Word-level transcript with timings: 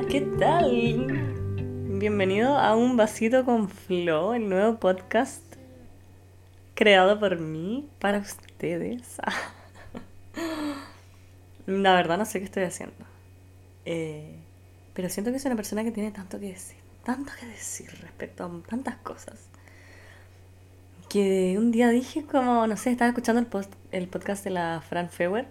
¿qué 0.00 0.22
tal? 0.22 1.06
Bienvenido 1.98 2.56
a 2.56 2.74
Un 2.74 2.96
Vasito 2.96 3.44
con 3.44 3.68
Flo, 3.68 4.32
el 4.32 4.48
nuevo 4.48 4.78
podcast 4.78 5.42
creado 6.74 7.20
por 7.20 7.38
mí 7.38 7.90
para 7.98 8.18
ustedes. 8.18 9.18
La 11.66 11.94
verdad 11.94 12.16
no 12.16 12.24
sé 12.24 12.38
qué 12.38 12.46
estoy 12.46 12.62
haciendo. 12.62 13.04
Eh, 13.84 14.34
pero 14.94 15.10
siento 15.10 15.30
que 15.30 15.38
soy 15.38 15.50
una 15.50 15.56
persona 15.56 15.84
que 15.84 15.92
tiene 15.92 16.10
tanto 16.10 16.40
que 16.40 16.46
decir, 16.46 16.78
tanto 17.04 17.30
que 17.38 17.44
decir 17.44 17.90
respecto 18.00 18.44
a 18.44 18.50
tantas 18.66 18.96
cosas. 18.96 19.46
Que 21.10 21.56
un 21.58 21.70
día 21.70 21.90
dije 21.90 22.24
como, 22.24 22.66
no 22.66 22.78
sé, 22.78 22.92
estaba 22.92 23.10
escuchando 23.10 23.40
el, 23.40 23.46
post, 23.46 23.70
el 23.90 24.08
podcast 24.08 24.42
de 24.42 24.50
la 24.50 24.80
Fran 24.80 25.10
Fewer, 25.10 25.46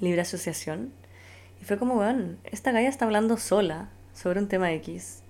Libre 0.00 0.22
Asociación, 0.22 0.92
y 1.60 1.64
fue 1.64 1.78
como, 1.78 1.94
bueno, 1.94 2.36
esta 2.44 2.72
galla 2.72 2.88
está 2.88 3.04
hablando 3.04 3.36
sola 3.36 3.88
sobre 4.12 4.40
un 4.40 4.48
tema 4.48 4.72
X. 4.72 5.22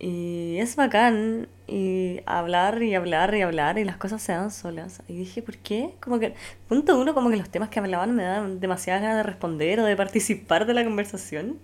Y 0.00 0.58
es 0.58 0.76
bacán 0.76 1.48
y 1.66 2.20
hablar 2.24 2.82
y 2.82 2.94
hablar 2.94 3.34
y 3.34 3.42
hablar 3.42 3.78
y 3.78 3.84
las 3.84 3.96
cosas 3.96 4.22
se 4.22 4.32
dan 4.32 4.50
solas. 4.52 5.02
Y 5.08 5.16
dije, 5.16 5.42
¿por 5.42 5.56
qué? 5.58 5.94
Como 6.00 6.20
que, 6.20 6.34
punto 6.68 6.98
uno, 7.00 7.14
como 7.14 7.30
que 7.30 7.36
los 7.36 7.50
temas 7.50 7.68
que 7.68 7.80
hablaban 7.80 8.14
me 8.14 8.22
daban 8.22 8.60
demasiadas 8.60 9.02
ganas 9.02 9.16
de 9.18 9.22
responder 9.24 9.80
o 9.80 9.84
de 9.84 9.96
participar 9.96 10.66
de 10.66 10.74
la 10.74 10.84
conversación. 10.84 11.58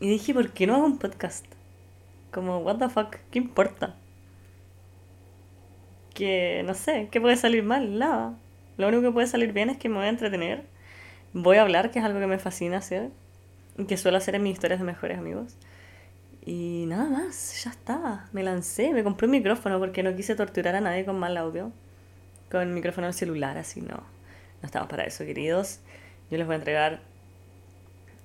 Y 0.00 0.08
dije, 0.08 0.32
¿por 0.32 0.50
qué 0.50 0.66
no 0.66 0.76
hago 0.76 0.86
un 0.86 0.98
podcast? 0.98 1.44
Como, 2.30 2.58
what 2.58 2.78
the 2.78 2.88
fuck, 2.88 3.16
¿qué 3.32 3.38
importa? 3.38 3.96
Que, 6.14 6.62
no 6.64 6.74
sé, 6.74 7.08
¿qué 7.10 7.20
puede 7.20 7.36
salir 7.36 7.64
mal? 7.64 7.98
Nada. 7.98 8.34
Lo 8.76 8.88
único 8.88 9.02
que 9.02 9.10
puede 9.10 9.26
salir 9.26 9.52
bien 9.52 9.70
es 9.70 9.78
que 9.78 9.88
me 9.88 9.96
voy 9.96 10.06
a 10.06 10.08
entretener. 10.08 10.64
Voy 11.34 11.56
a 11.56 11.62
hablar, 11.62 11.90
que 11.90 11.98
es 11.98 12.04
algo 12.04 12.20
que 12.20 12.28
me 12.28 12.38
fascina 12.38 12.78
hacer. 12.78 13.10
Y 13.76 13.86
que 13.86 13.96
suelo 13.96 14.18
hacer 14.18 14.36
en 14.36 14.44
mis 14.44 14.52
historias 14.52 14.78
de 14.78 14.86
mejores 14.86 15.18
amigos. 15.18 15.56
Y 16.46 16.84
nada 16.86 17.10
más, 17.10 17.64
ya 17.64 17.70
está. 17.70 18.28
Me 18.32 18.44
lancé, 18.44 18.92
me 18.92 19.02
compré 19.02 19.26
un 19.26 19.32
micrófono 19.32 19.80
porque 19.80 20.04
no 20.04 20.14
quise 20.14 20.36
torturar 20.36 20.76
a 20.76 20.80
nadie 20.80 21.04
con 21.04 21.18
mal 21.18 21.36
audio. 21.36 21.72
Con 22.52 22.72
micrófono 22.72 23.12
celular, 23.12 23.58
así 23.58 23.80
no. 23.80 23.96
No 23.96 24.66
estamos 24.66 24.88
para 24.88 25.04
eso, 25.04 25.24
queridos. 25.24 25.80
Yo 26.30 26.38
les 26.38 26.46
voy 26.46 26.54
a 26.54 26.58
entregar 26.58 27.00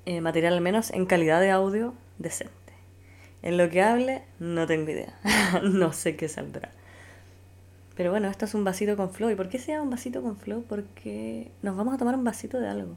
eh, 0.05 0.21
material 0.21 0.53
al 0.53 0.61
menos 0.61 0.91
en 0.91 1.07
calidad 1.07 1.41
de 1.41 1.49
audio 1.49 1.95
decente. 2.19 2.53
En 3.41 3.57
lo 3.57 3.71
que 3.71 3.81
hable, 3.81 4.21
no 4.37 4.67
tengo 4.67 4.91
idea. 4.91 5.17
no 5.63 5.93
sé 5.93 6.15
qué 6.15 6.29
saldrá. 6.29 6.69
Pero 7.99 8.11
bueno, 8.11 8.29
esto 8.29 8.45
es 8.45 8.53
un 8.53 8.63
vasito 8.63 8.95
con 8.95 9.11
flow. 9.11 9.29
¿Y 9.29 9.35
por 9.35 9.49
qué 9.49 9.59
se 9.59 9.73
llama 9.73 9.83
un 9.83 9.89
vasito 9.89 10.21
con 10.21 10.37
flow? 10.37 10.63
Porque 10.63 11.51
nos 11.61 11.75
vamos 11.75 11.93
a 11.93 11.97
tomar 11.97 12.15
un 12.15 12.23
vasito 12.23 12.57
de 12.57 12.69
algo. 12.69 12.95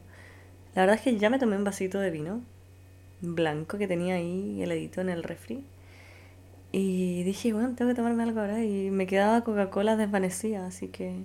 La 0.77 0.83
verdad 0.83 0.95
es 0.95 1.03
que 1.03 1.17
ya 1.17 1.29
me 1.29 1.41
tomé 1.41 1.57
un 1.57 1.65
vasito 1.65 1.99
de 1.99 2.13
vino 2.13 2.41
blanco 3.21 3.79
que 3.79 3.89
tenía 3.89 4.15
ahí 4.15 4.63
heladito 4.63 5.01
en 5.01 5.09
el 5.09 5.25
refri. 5.25 5.65
Y 6.71 7.25
dije, 7.25 7.53
bueno, 7.53 7.75
tengo 7.75 7.91
que 7.91 7.97
tomarme 7.97 8.23
algo 8.23 8.39
ahora. 8.39 8.63
Y 8.63 8.93
me 8.93 9.09
quedaba 9.09 9.43
Coca-Cola 9.43 9.97
desvanecida, 9.97 10.69
así 10.69 10.87
que 10.87 11.25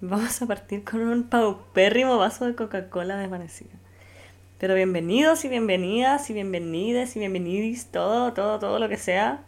vamos 0.00 0.42
a 0.42 0.46
partir 0.46 0.82
con 0.82 1.00
un 1.02 1.28
paupérrimo 1.28 2.18
vaso 2.18 2.44
de 2.44 2.56
Coca-Cola 2.56 3.18
desvanecida. 3.18 3.78
Pero 4.58 4.74
bienvenidos 4.74 5.44
y 5.44 5.48
bienvenidas 5.48 6.28
y 6.28 6.32
bienvenides 6.32 7.14
y 7.14 7.20
bienvenidis, 7.20 7.86
todo, 7.86 8.32
todo, 8.32 8.58
todo 8.58 8.80
lo 8.80 8.88
que 8.88 8.96
sea, 8.96 9.44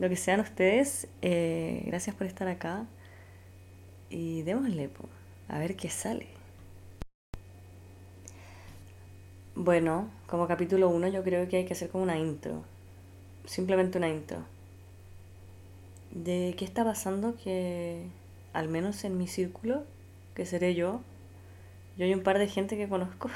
lo 0.00 0.08
que 0.08 0.16
sean 0.16 0.40
ustedes. 0.40 1.08
Eh, 1.20 1.82
gracias 1.84 2.16
por 2.16 2.26
estar 2.26 2.48
acá. 2.48 2.86
Y 4.08 4.42
démosle, 4.42 4.88
a 5.48 5.58
ver 5.58 5.76
qué 5.76 5.90
sale. 5.90 6.26
Bueno, 9.54 10.08
como 10.26 10.48
capítulo 10.48 10.88
1 10.88 11.08
yo 11.08 11.22
creo 11.22 11.46
que 11.48 11.58
hay 11.58 11.64
que 11.66 11.74
hacer 11.74 11.90
como 11.90 12.02
una 12.02 12.16
intro. 12.16 12.64
Simplemente 13.44 13.98
una 13.98 14.08
intro. 14.08 14.38
De 16.12 16.54
qué 16.56 16.64
está 16.64 16.82
pasando 16.82 17.36
que, 17.36 18.06
al 18.54 18.68
menos 18.68 19.04
en 19.04 19.18
mi 19.18 19.28
círculo, 19.28 19.84
que 20.34 20.46
seré 20.46 20.74
yo, 20.74 21.02
yo 21.98 22.06
y 22.06 22.14
un 22.14 22.22
par 22.22 22.38
de 22.38 22.48
gente 22.48 22.78
que 22.78 22.88
conozco, 22.88 23.30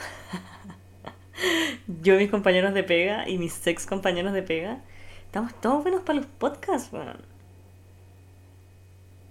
yo 2.02 2.16
mis 2.16 2.30
compañeros 2.30 2.72
de 2.72 2.82
pega 2.82 3.28
y 3.28 3.36
mis 3.36 3.64
ex 3.66 3.86
compañeros 3.86 4.32
de 4.32 4.42
pega, 4.42 4.80
estamos 5.34 5.60
todos 5.60 5.82
buenos 5.82 6.02
para 6.02 6.20
los 6.20 6.26
podcasts, 6.26 6.92
bueno. 6.92 7.12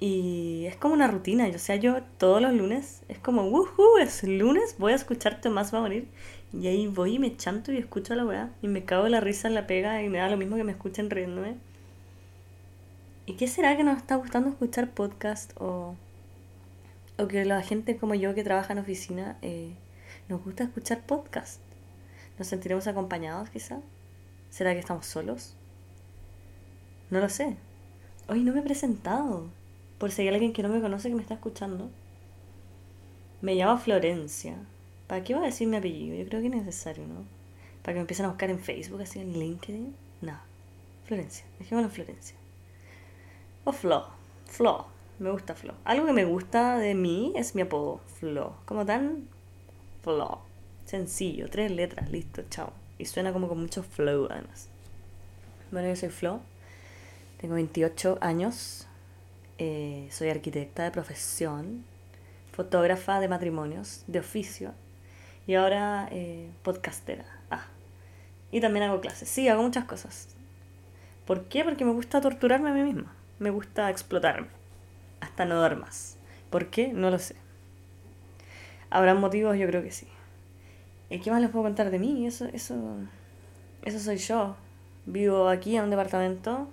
Y 0.02 0.66
es 0.66 0.75
como 0.75 0.96
una 0.96 1.08
rutina, 1.08 1.47
o 1.47 1.58
sea, 1.58 1.78
yo 1.78 2.03
todos 2.18 2.41
los 2.41 2.52
lunes, 2.52 3.03
es 3.08 3.19
como, 3.19 3.44
woohoo, 3.46 4.00
es 4.00 4.22
lunes, 4.25 4.75
voy 4.78 4.92
a 4.92 4.96
escucharte 4.97 5.50
más 5.50 5.74
va 5.74 5.78
a 5.78 5.81
morir. 5.84 6.09
Y 6.52 6.68
ahí 6.68 6.88
voy 6.88 7.16
y 7.16 7.19
me 7.19 7.38
chanto 7.38 7.72
y 7.72 7.78
escucho 7.78 8.12
a 8.12 8.18
la 8.18 8.25
weá. 8.25 8.50
Y 8.62 8.68
me 8.68 8.84
cago 8.84 9.08
la 9.08 9.22
risa 9.22 9.47
en 9.47 9.53
la 9.53 9.66
pega 9.66 10.03
y 10.03 10.09
me 10.09 10.18
da 10.18 10.28
lo 10.28 10.36
mismo 10.36 10.58
que 10.58 10.66
me 10.66 10.74
escuchen 10.74 11.09
riéndome. 11.09 11.56
¿Y 13.25 13.36
qué 13.36 13.47
será 13.47 13.78
que 13.78 13.86
nos 13.86 13.96
está 13.96 14.16
gustando 14.16 14.50
escuchar 14.50 14.90
podcast 14.90 15.53
o, 15.56 15.96
o 17.18 17.28
que 17.30 17.46
la 17.46 17.62
gente 17.62 17.96
como 17.96 18.13
yo 18.13 18.36
que 18.36 18.44
trabaja 18.44 18.74
en 18.74 18.80
oficina 18.80 19.38
eh, 19.42 19.74
nos 20.28 20.44
gusta 20.44 20.66
escuchar 20.66 21.06
podcast? 21.06 21.62
¿Nos 22.38 22.50
sentiremos 22.50 22.88
acompañados 22.88 23.50
quizá? 23.52 23.80
¿Será 24.50 24.74
que 24.74 24.80
estamos 24.80 25.06
solos? 25.06 25.56
No 27.13 27.19
lo 27.19 27.29
sé. 27.29 27.56
Hoy 28.28 28.44
no 28.44 28.53
me 28.53 28.62
he 28.62 28.63
presentado. 28.63 29.46
Por 30.00 30.09
si 30.09 30.24
hay 30.24 30.29
alguien 30.29 30.51
que 30.51 30.63
no 30.63 30.69
me 30.69 30.81
conoce 30.81 31.09
que 31.09 31.16
me 31.16 31.22
está 31.22 31.35
escuchando. 31.35 31.91
Me 33.40 33.53
llamo 33.53 33.78
Florencia. 33.78 34.56
¿Para 35.06 35.24
qué 35.24 35.35
voy 35.35 35.44
a 35.44 35.46
decir 35.46 35.68
mi 35.68 35.78
apellido? 35.78 36.16
Yo 36.16 36.28
creo 36.28 36.41
que 36.41 36.47
es 36.47 36.56
necesario, 36.56 37.06
¿no? 37.06 37.24
Para 37.84 37.94
que 37.94 37.94
me 37.94 38.00
empiecen 38.00 38.25
a 38.25 38.29
buscar 38.29 38.50
en 38.50 38.57
Facebook, 38.57 39.03
así 39.03 39.19
en 39.19 39.31
LinkedIn. 39.31 39.96
No. 40.22 40.40
Florencia. 41.06 41.46
Dejémoslo 41.59 41.91
Florencia. 41.91 42.35
O 43.63 43.72
Flo. 43.74 44.07
Flo. 44.47 44.88
Me 45.19 45.30
gusta 45.30 45.53
Flo. 45.53 45.75
Algo 45.85 46.07
que 46.07 46.13
me 46.13 46.25
gusta 46.25 46.80
de 46.80 46.95
mí 46.95 47.31
es 47.35 47.53
mi 47.53 47.62
apodo. 47.62 48.01
Flo. 48.19 48.56
Como 48.66 48.88
tan. 48.88 49.28
Flo. 50.01 50.40
Sencillo. 50.85 51.47
Tres 51.51 51.69
letras. 51.69 52.09
Listo. 52.09 52.41
Chao. 52.50 52.74
Y 52.97 53.06
suena 53.06 53.31
como 53.31 53.47
con 53.47 53.62
mucho 53.62 53.84
flow, 53.84 54.30
además. 54.31 54.68
Bueno, 55.72 55.90
yo 55.90 55.95
soy 55.95 56.09
Flo. 56.09 56.41
Tengo 57.44 57.56
28 57.56 58.20
años. 58.22 58.88
Eh, 59.58 60.08
soy 60.12 60.30
arquitecta 60.30 60.86
de 60.86 60.92
profesión. 60.92 61.84
Fotógrafa 62.54 63.20
de 63.20 63.28
matrimonios. 63.28 64.06
De 64.08 64.20
oficio 64.20 64.72
y 65.46 65.56
ahora 65.56 66.08
eh, 66.09 66.50
podcastera. 66.64 67.26
Ah. 67.52 67.66
Y 68.50 68.62
también 68.62 68.86
hago 68.86 69.02
clases. 69.02 69.28
Sí, 69.28 69.50
hago 69.50 69.62
muchas 69.62 69.84
cosas. 69.84 70.30
¿Por 71.26 71.44
qué? 71.50 71.66
Porque 71.66 71.84
me 71.84 71.92
gusta 71.92 72.22
torturarme 72.22 72.70
a 72.70 72.74
mí 72.74 72.81
misma. 72.81 73.14
Me 73.40 73.50
gusta 73.50 73.90
explotarme. 73.90 74.48
Hasta 75.20 75.44
no 75.44 75.60
dar 75.60 75.75
más. 75.75 76.16
¿Por 76.50 76.68
qué? 76.68 76.94
No 76.94 77.10
lo 77.10 77.20
sé. 77.20 77.36
¿Habrán 78.90 79.20
motivos? 79.20 79.58
Yo 79.58 79.68
creo 79.68 79.84
que 79.84 79.92
sí. 79.92 80.08
¿Y 81.10 81.20
qué 81.20 81.30
más 81.30 81.42
les 81.42 81.50
puedo 81.50 81.66
contar 81.66 81.92
de 81.92 82.00
mí? 82.00 82.25
Eso, 82.25 82.46
eso, 82.46 83.00
eso 83.81 84.00
soy 84.00 84.16
yo. 84.16 84.56
Vivo 85.06 85.50
aquí 85.50 85.75
en 85.75 85.84
un 85.84 85.90
departamento 85.90 86.70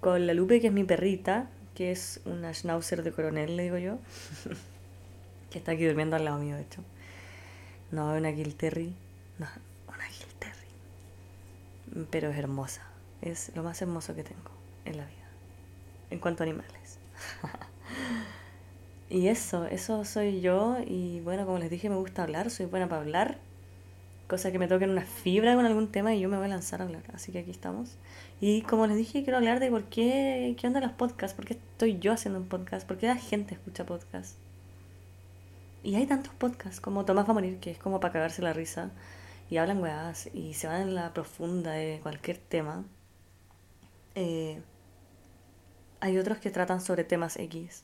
con 0.00 0.26
la 0.26 0.34
Lupe, 0.34 0.60
que 0.60 0.68
es 0.68 0.72
mi 0.72 0.84
perrita, 0.84 1.50
que 1.74 1.90
es 1.92 2.20
una 2.24 2.52
schnauzer 2.52 3.02
de 3.02 3.12
coronel, 3.12 3.56
le 3.56 3.64
digo 3.64 3.78
yo, 3.78 3.98
que 5.50 5.58
está 5.58 5.72
aquí 5.72 5.84
durmiendo 5.84 6.16
al 6.16 6.24
lado 6.24 6.38
mío, 6.38 6.56
de 6.56 6.62
hecho. 6.62 6.82
No, 7.90 8.14
una 8.14 8.32
Terry. 8.56 8.94
No, 9.38 9.46
una 9.88 10.04
Terry. 10.38 12.06
Pero 12.10 12.30
es 12.30 12.38
hermosa. 12.38 12.82
Es 13.20 13.50
lo 13.54 13.62
más 13.62 13.82
hermoso 13.82 14.14
que 14.14 14.22
tengo 14.22 14.50
en 14.84 14.96
la 14.96 15.04
vida. 15.04 15.28
En 16.10 16.20
cuanto 16.20 16.42
a 16.42 16.46
animales. 16.46 16.98
y 19.10 19.26
eso, 19.26 19.66
eso 19.66 20.04
soy 20.04 20.40
yo. 20.40 20.78
Y 20.86 21.20
bueno, 21.20 21.46
como 21.46 21.58
les 21.58 21.68
dije, 21.68 21.90
me 21.90 21.96
gusta 21.96 22.22
hablar. 22.22 22.50
Soy 22.50 22.66
buena 22.66 22.88
para 22.88 23.02
hablar. 23.02 23.38
Cosa 24.30 24.52
que 24.52 24.60
me 24.60 24.68
toquen 24.68 24.90
una 24.90 25.02
fibra 25.02 25.56
con 25.56 25.66
algún 25.66 25.90
tema 25.90 26.14
y 26.14 26.20
yo 26.20 26.28
me 26.28 26.36
voy 26.36 26.46
a 26.46 26.50
lanzar 26.50 26.80
a 26.80 26.84
hablar. 26.84 27.02
Así 27.12 27.32
que 27.32 27.40
aquí 27.40 27.50
estamos. 27.50 27.96
Y 28.40 28.62
como 28.62 28.86
les 28.86 28.96
dije, 28.96 29.24
quiero 29.24 29.38
hablar 29.38 29.58
de 29.58 29.70
por 29.70 29.86
qué, 29.86 30.54
qué 30.56 30.68
onda 30.68 30.80
los 30.80 30.92
podcasts. 30.92 31.34
¿Por 31.34 31.46
qué 31.46 31.54
estoy 31.54 31.98
yo 31.98 32.12
haciendo 32.12 32.38
un 32.38 32.46
podcast? 32.46 32.86
¿Por 32.86 32.96
qué 32.96 33.08
la 33.08 33.16
gente 33.16 33.54
escucha 33.54 33.84
podcasts? 33.84 34.36
Y 35.82 35.96
hay 35.96 36.06
tantos 36.06 36.32
podcasts 36.34 36.80
como 36.80 37.04
Tomás 37.04 37.26
va 37.26 37.32
a 37.32 37.34
morir, 37.34 37.58
que 37.58 37.72
es 37.72 37.78
como 37.78 37.98
para 37.98 38.12
cagarse 38.12 38.40
la 38.40 38.52
risa. 38.52 38.92
Y 39.50 39.56
hablan 39.56 39.82
weas 39.82 40.28
y 40.32 40.54
se 40.54 40.68
van 40.68 40.82
en 40.82 40.94
la 40.94 41.12
profunda 41.12 41.72
de 41.72 41.98
cualquier 42.00 42.38
tema. 42.38 42.84
Eh, 44.14 44.62
hay 45.98 46.18
otros 46.18 46.38
que 46.38 46.52
tratan 46.52 46.80
sobre 46.80 47.02
temas 47.02 47.36
X. 47.36 47.82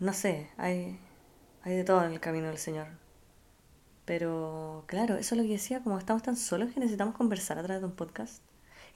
No 0.00 0.12
sé, 0.12 0.50
hay, 0.58 0.98
hay 1.62 1.76
de 1.76 1.84
todo 1.84 2.04
en 2.04 2.12
el 2.12 2.20
camino 2.20 2.48
del 2.48 2.58
Señor. 2.58 3.01
Pero 4.04 4.84
claro, 4.86 5.16
eso 5.16 5.34
es 5.34 5.40
lo 5.40 5.46
que 5.46 5.52
decía, 5.52 5.80
como 5.82 5.98
estamos 5.98 6.22
tan 6.22 6.36
solos 6.36 6.72
que 6.72 6.80
necesitamos 6.80 7.14
conversar 7.14 7.58
a 7.58 7.62
través 7.62 7.82
de 7.82 7.86
un 7.86 7.94
podcast. 7.94 8.42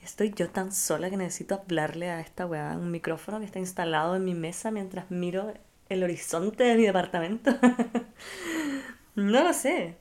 Estoy 0.02 0.32
yo 0.34 0.50
tan 0.50 0.72
sola 0.72 1.10
que 1.10 1.16
necesito 1.16 1.54
hablarle 1.54 2.10
a 2.10 2.20
esta 2.20 2.46
weá, 2.46 2.76
un 2.76 2.90
micrófono 2.90 3.38
que 3.40 3.46
está 3.46 3.58
instalado 3.58 4.16
en 4.16 4.24
mi 4.24 4.34
mesa 4.34 4.70
mientras 4.70 5.10
miro 5.10 5.54
el 5.88 6.02
horizonte 6.02 6.64
de 6.64 6.76
mi 6.76 6.84
departamento. 6.84 7.52
no 9.14 9.44
lo 9.44 9.52
sé. 9.52 9.96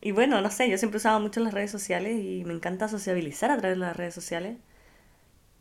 y 0.00 0.12
bueno, 0.12 0.40
no 0.40 0.50
sé, 0.50 0.68
yo 0.70 0.78
siempre 0.78 0.98
usaba 0.98 1.18
mucho 1.18 1.40
las 1.40 1.54
redes 1.54 1.70
sociales 1.70 2.20
y 2.22 2.44
me 2.44 2.54
encanta 2.54 2.88
sociabilizar 2.88 3.50
a 3.50 3.58
través 3.58 3.78
de 3.78 3.84
las 3.84 3.96
redes 3.96 4.14
sociales. 4.14 4.58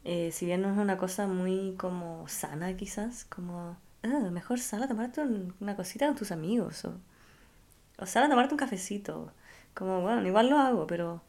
Eh, 0.06 0.32
si 0.34 0.46
bien 0.46 0.62
no 0.62 0.72
es 0.72 0.78
una 0.78 0.98
cosa 0.98 1.28
muy 1.28 1.76
como 1.78 2.28
sana 2.28 2.76
quizás, 2.76 3.26
como, 3.26 3.78
ah, 4.04 4.30
mejor 4.32 4.60
sal 4.60 4.84
a 4.84 4.88
tomarte 4.88 5.22
una 5.60 5.76
cosita 5.76 6.08
con 6.08 6.16
tus 6.16 6.32
amigos 6.32 6.86
o 7.98 8.06
sal 8.06 8.24
a 8.24 8.30
tomarte 8.30 8.54
un 8.54 8.60
cafecito. 8.60 9.32
Como, 9.74 10.02
bueno, 10.02 10.26
igual 10.28 10.50
lo 10.50 10.60
hago, 10.60 10.88
pero, 10.88 11.22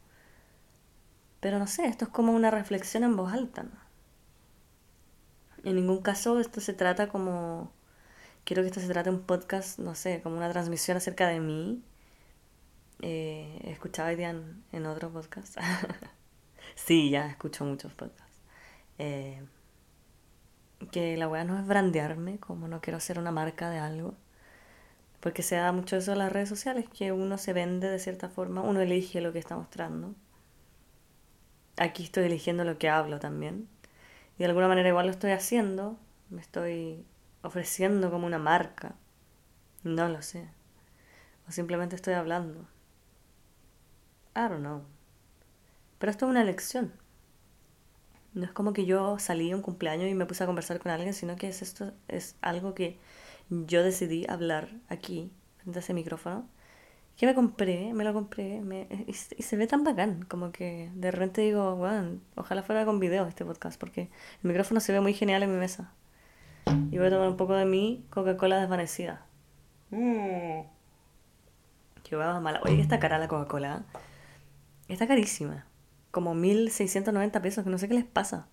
pero 1.39 1.59
no 1.59 1.67
sé, 1.67 1.85
esto 1.87 2.05
es 2.05 2.11
como 2.11 2.33
una 2.33 2.51
reflexión 2.51 3.03
en 3.03 3.15
voz 3.15 3.33
alta. 3.33 3.63
¿no? 3.63 3.85
En 5.63 5.75
ningún 5.75 6.01
caso 6.01 6.39
esto 6.39 6.61
se 6.61 6.73
trata 6.73 7.09
como, 7.09 7.71
quiero 8.43 8.61
que 8.61 8.67
esto 8.67 8.79
se 8.79 8.87
trate 8.87 9.09
un 9.09 9.21
podcast, 9.21 9.79
no 9.79 9.95
sé, 9.95 10.21
como 10.21 10.37
una 10.37 10.49
transmisión 10.49 10.97
acerca 10.97 11.27
de 11.27 11.39
mí. 11.39 11.83
Eh, 13.01 13.59
escuchaba 13.65 14.09
hoy 14.09 14.23
en, 14.23 14.63
en 14.71 14.85
otro 14.85 15.11
podcast. 15.11 15.57
sí, 16.75 17.09
ya 17.09 17.27
escucho 17.27 17.65
muchos 17.65 17.93
podcasts. 17.93 18.41
Eh, 18.97 19.43
que 20.91 21.17
la 21.17 21.27
weá 21.27 21.43
no 21.43 21.57
es 21.59 21.65
brandearme, 21.65 22.37
como 22.39 22.67
no 22.67 22.81
quiero 22.81 22.99
ser 22.99 23.19
una 23.19 23.31
marca 23.31 23.69
de 23.69 23.79
algo. 23.79 24.15
Porque 25.25 25.41
se 25.41 25.55
da 25.55 25.71
mucho 25.71 25.95
eso 25.95 26.11
en 26.11 26.19
las 26.19 26.31
redes 26.31 26.49
sociales, 26.49 26.85
que 26.87 27.11
uno 27.11 27.39
se 27.39 27.51
vende 27.51 27.89
de 27.89 27.97
cierta 27.97 28.29
forma, 28.29 28.61
uno 28.61 28.79
elige 28.79 29.21
lo 29.21 29.33
que 29.33 29.39
está 29.39 29.57
mostrando. 29.57 30.13
Aquí 31.77 32.03
estoy 32.03 32.25
eligiendo 32.25 32.63
lo 32.63 32.77
que 32.77 32.89
hablo 32.89 33.19
también. 33.19 33.67
Y 34.35 34.43
de 34.43 34.45
alguna 34.45 34.67
manera 34.67 34.87
igual 34.87 35.07
lo 35.07 35.11
estoy 35.11 35.31
haciendo, 35.31 35.97
me 36.29 36.41
estoy 36.41 37.03
ofreciendo 37.41 38.11
como 38.11 38.27
una 38.27 38.37
marca. 38.37 38.93
No 39.81 40.09
lo 40.09 40.21
sé. 40.21 40.47
O 41.49 41.51
simplemente 41.51 41.95
estoy 41.95 42.13
hablando. 42.13 42.59
I 44.35 44.41
don't 44.41 44.59
know. 44.59 44.83
Pero 45.97 46.11
esto 46.11 46.27
es 46.27 46.29
una 46.29 46.43
elección. 46.43 46.93
No 48.35 48.45
es 48.45 48.51
como 48.51 48.73
que 48.73 48.85
yo 48.85 49.17
salí 49.17 49.55
un 49.55 49.63
cumpleaños 49.63 50.07
y 50.07 50.13
me 50.13 50.27
puse 50.27 50.43
a 50.43 50.45
conversar 50.45 50.77
con 50.77 50.91
alguien, 50.91 51.15
sino 51.15 51.35
que 51.35 51.47
es 51.47 51.63
esto 51.63 51.93
es 52.07 52.35
algo 52.41 52.75
que 52.75 52.99
yo 53.49 53.83
decidí 53.83 54.25
hablar 54.29 54.69
aquí, 54.87 55.31
frente 55.57 55.79
a 55.79 55.81
ese 55.81 55.93
micrófono. 55.93 56.47
Que 57.17 57.25
me 57.25 57.33
compré, 57.33 57.93
me 57.93 58.03
lo 58.03 58.13
compré, 58.13 58.61
me, 58.61 58.87
y, 59.07 59.13
se 59.13 59.55
ve 59.55 59.67
tan 59.67 59.85
bacán, 59.85 60.23
como 60.23 60.51
que 60.51 60.91
de 60.95 61.11
repente 61.11 61.41
digo, 61.41 61.75
bueno, 61.77 62.19
ojalá 62.35 62.61
fuera 62.61 62.83
con 62.83 62.99
video 62.99 63.25
este 63.25 63.45
podcast, 63.45 63.79
porque 63.79 64.09
el 64.43 64.49
micrófono 64.49 64.81
se 64.81 64.91
ve 64.91 64.99
muy 64.99 65.13
genial 65.13 65.43
en 65.43 65.51
mi 65.51 65.57
mesa. 65.57 65.93
Y 66.91 66.97
voy 66.97 67.07
a 67.07 67.09
tomar 67.09 67.29
un 67.29 67.37
poco 67.37 67.53
de 67.53 67.65
mi 67.65 68.05
Coca-Cola 68.09 68.59
desvanecida. 68.59 69.25
Mmm. 69.91 70.63
Qué 72.03 72.17
hueva 72.17 72.39
mala. 72.41 72.59
Oye, 72.65 72.81
está 72.81 72.99
cara 72.99 73.17
la 73.17 73.27
Coca-Cola. 73.27 73.85
Está 74.87 75.07
carísima 75.07 75.65
como 76.15 76.33
1.690 76.33 77.41
pesos, 77.41 77.65
que 77.65 77.69
no 77.69 77.77
sé 77.77 77.89
qué 77.89 77.93
les 77.93 78.05
pasa. 78.05 78.47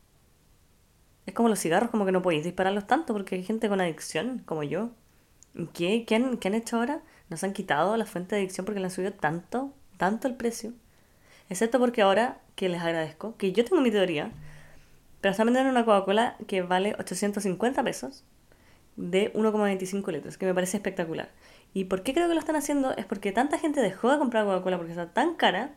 Es 1.27 1.35
como 1.35 1.49
los 1.49 1.61
cigarros, 1.61 1.91
como 1.91 2.05
que 2.05 2.13
no 2.13 2.23
podéis 2.23 2.45
dispararlos 2.45 2.87
tanto 2.87 3.13
porque 3.13 3.37
hay 3.37 3.43
gente 3.45 3.69
con 3.69 3.81
adicción, 3.81 4.43
como 4.45 4.63
yo. 4.63 4.91
¿Qué, 5.73 6.05
¿Qué, 6.07 6.17
han, 6.17 6.39
¿Qué 6.39 6.49
han 6.49 6.55
hecho 6.55 6.77
ahora? 6.77 7.03
Nos 7.29 7.45
han 7.45 7.53
quitado 7.53 7.97
la 7.97 8.07
fuente 8.07 8.35
de 8.35 8.43
adicción 8.43 8.65
porque 8.65 8.81
le 8.81 8.87
han 8.87 8.91
subido 8.91 9.13
tanto, 9.13 9.73
tanto 9.97 10.27
el 10.29 10.35
precio. 10.35 10.73
Excepto 11.49 11.79
porque 11.79 12.03
ahora, 12.03 12.41
que 12.57 12.69
les 12.69 12.81
agradezco, 12.81 13.37
que 13.37 13.53
yo 13.53 13.65
tengo 13.65 13.83
mi 13.83 13.91
teoría, 13.91 14.33
pero 15.21 15.33
están 15.33 15.47
vendiendo 15.47 15.71
una 15.71 15.85
Coca-Cola 15.85 16.37
que 16.47 16.63
vale 16.63 16.97
850 16.99 17.83
pesos 17.85 18.25
de 18.97 19.33
1,25 19.35 20.13
litros, 20.13 20.39
que 20.39 20.47
me 20.47 20.55
parece 20.55 20.79
espectacular. 20.79 21.31
¿Y 21.75 21.85
por 21.85 22.03
qué 22.03 22.13
creo 22.13 22.29
que 22.29 22.35
lo 22.35 22.41
están 22.41 22.57
haciendo? 22.57 22.97
Es 22.97 23.07
porque 23.07 23.33
tanta 23.33 23.59
gente 23.59 23.81
dejó 23.81 24.11
de 24.11 24.19
comprar 24.19 24.45
Coca-Cola 24.45 24.77
porque 24.77 24.93
está 24.93 25.13
tan 25.13 25.35
cara 25.35 25.75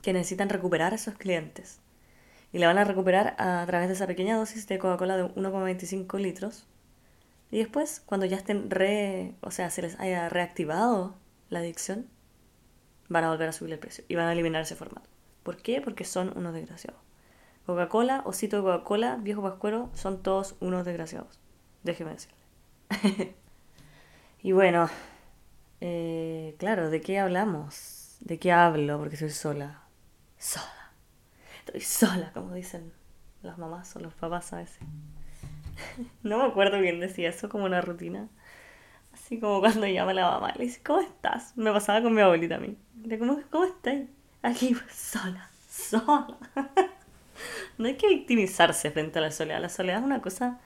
que 0.00 0.12
necesitan 0.12 0.48
recuperar 0.48 0.92
a 0.92 0.96
esos 0.96 1.14
clientes. 1.14 1.80
Y 2.54 2.58
la 2.58 2.68
van 2.68 2.78
a 2.78 2.84
recuperar 2.84 3.34
a 3.38 3.66
través 3.66 3.88
de 3.88 3.94
esa 3.94 4.06
pequeña 4.06 4.36
dosis 4.36 4.68
de 4.68 4.78
Coca-Cola 4.78 5.16
de 5.16 5.24
1,25 5.24 6.20
litros. 6.20 6.66
Y 7.50 7.58
después, 7.58 8.00
cuando 8.06 8.26
ya 8.26 8.36
estén 8.36 8.70
re, 8.70 9.34
o 9.40 9.50
sea, 9.50 9.70
se 9.70 9.82
les 9.82 9.98
haya 9.98 10.28
reactivado 10.28 11.16
la 11.50 11.58
adicción, 11.58 12.06
van 13.08 13.24
a 13.24 13.30
volver 13.30 13.48
a 13.48 13.52
subir 13.52 13.72
el 13.72 13.80
precio 13.80 14.04
y 14.06 14.14
van 14.14 14.28
a 14.28 14.32
eliminar 14.32 14.62
ese 14.62 14.76
formato. 14.76 15.10
¿Por 15.42 15.56
qué? 15.56 15.80
Porque 15.80 16.04
son 16.04 16.32
unos 16.38 16.54
desgraciados. 16.54 17.00
Coca-Cola, 17.66 18.22
Osito 18.24 18.58
de 18.58 18.62
Coca-Cola, 18.62 19.16
Viejo 19.20 19.42
Pascuero, 19.42 19.90
son 19.94 20.22
todos 20.22 20.54
unos 20.60 20.84
desgraciados. 20.84 21.40
Déjeme 21.82 22.12
decirle. 22.12 23.34
y 24.42 24.52
bueno, 24.52 24.88
eh, 25.80 26.54
claro, 26.58 26.88
¿de 26.88 27.00
qué 27.00 27.18
hablamos? 27.18 28.16
¿De 28.20 28.38
qué 28.38 28.52
hablo? 28.52 28.98
Porque 28.98 29.16
soy 29.16 29.30
sola 29.30 29.84
sola. 30.38 30.83
Estoy 31.64 31.80
sola, 31.80 32.30
como 32.34 32.52
dicen 32.52 32.92
las 33.42 33.56
mamás 33.56 33.96
o 33.96 34.00
los 34.00 34.12
papás 34.12 34.52
a 34.52 34.58
veces. 34.58 34.78
No 36.22 36.38
me 36.38 36.44
acuerdo 36.44 36.78
quién 36.78 37.00
decía 37.00 37.30
eso 37.30 37.48
como 37.48 37.64
una 37.64 37.80
rutina. 37.80 38.28
Así 39.14 39.40
como 39.40 39.60
cuando 39.60 39.86
llama 39.86 40.12
la 40.12 40.30
mamá 40.30 40.52
le 40.58 40.64
dice, 40.64 40.82
¿cómo 40.82 41.00
estás? 41.00 41.56
Me 41.56 41.72
pasaba 41.72 42.02
con 42.02 42.14
mi 42.14 42.20
abuelita 42.20 42.56
a 42.56 42.58
mí. 42.58 42.76
Le 43.02 43.18
¿cómo, 43.18 43.40
cómo 43.50 43.64
estás? 43.64 44.02
Aquí, 44.42 44.76
sola, 44.90 45.48
sola. 45.70 46.36
No 47.78 47.88
hay 47.88 47.96
que 47.96 48.08
victimizarse 48.08 48.90
frente 48.90 49.18
a 49.18 49.22
la 49.22 49.32
soledad. 49.32 49.60
La 49.60 49.68
soledad 49.68 49.98
es 49.98 50.04
una 50.04 50.20
cosa 50.22 50.60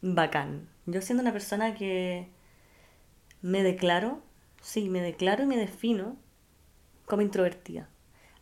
bacán. 0.00 0.68
Yo 0.86 1.02
siendo 1.02 1.22
una 1.22 1.32
persona 1.32 1.74
que 1.74 2.30
me 3.42 3.62
declaro, 3.62 4.22
sí, 4.62 4.88
me 4.88 5.02
declaro 5.02 5.42
y 5.42 5.46
me 5.46 5.56
defino 5.56 6.16
como 7.06 7.22
introvertida 7.22 7.88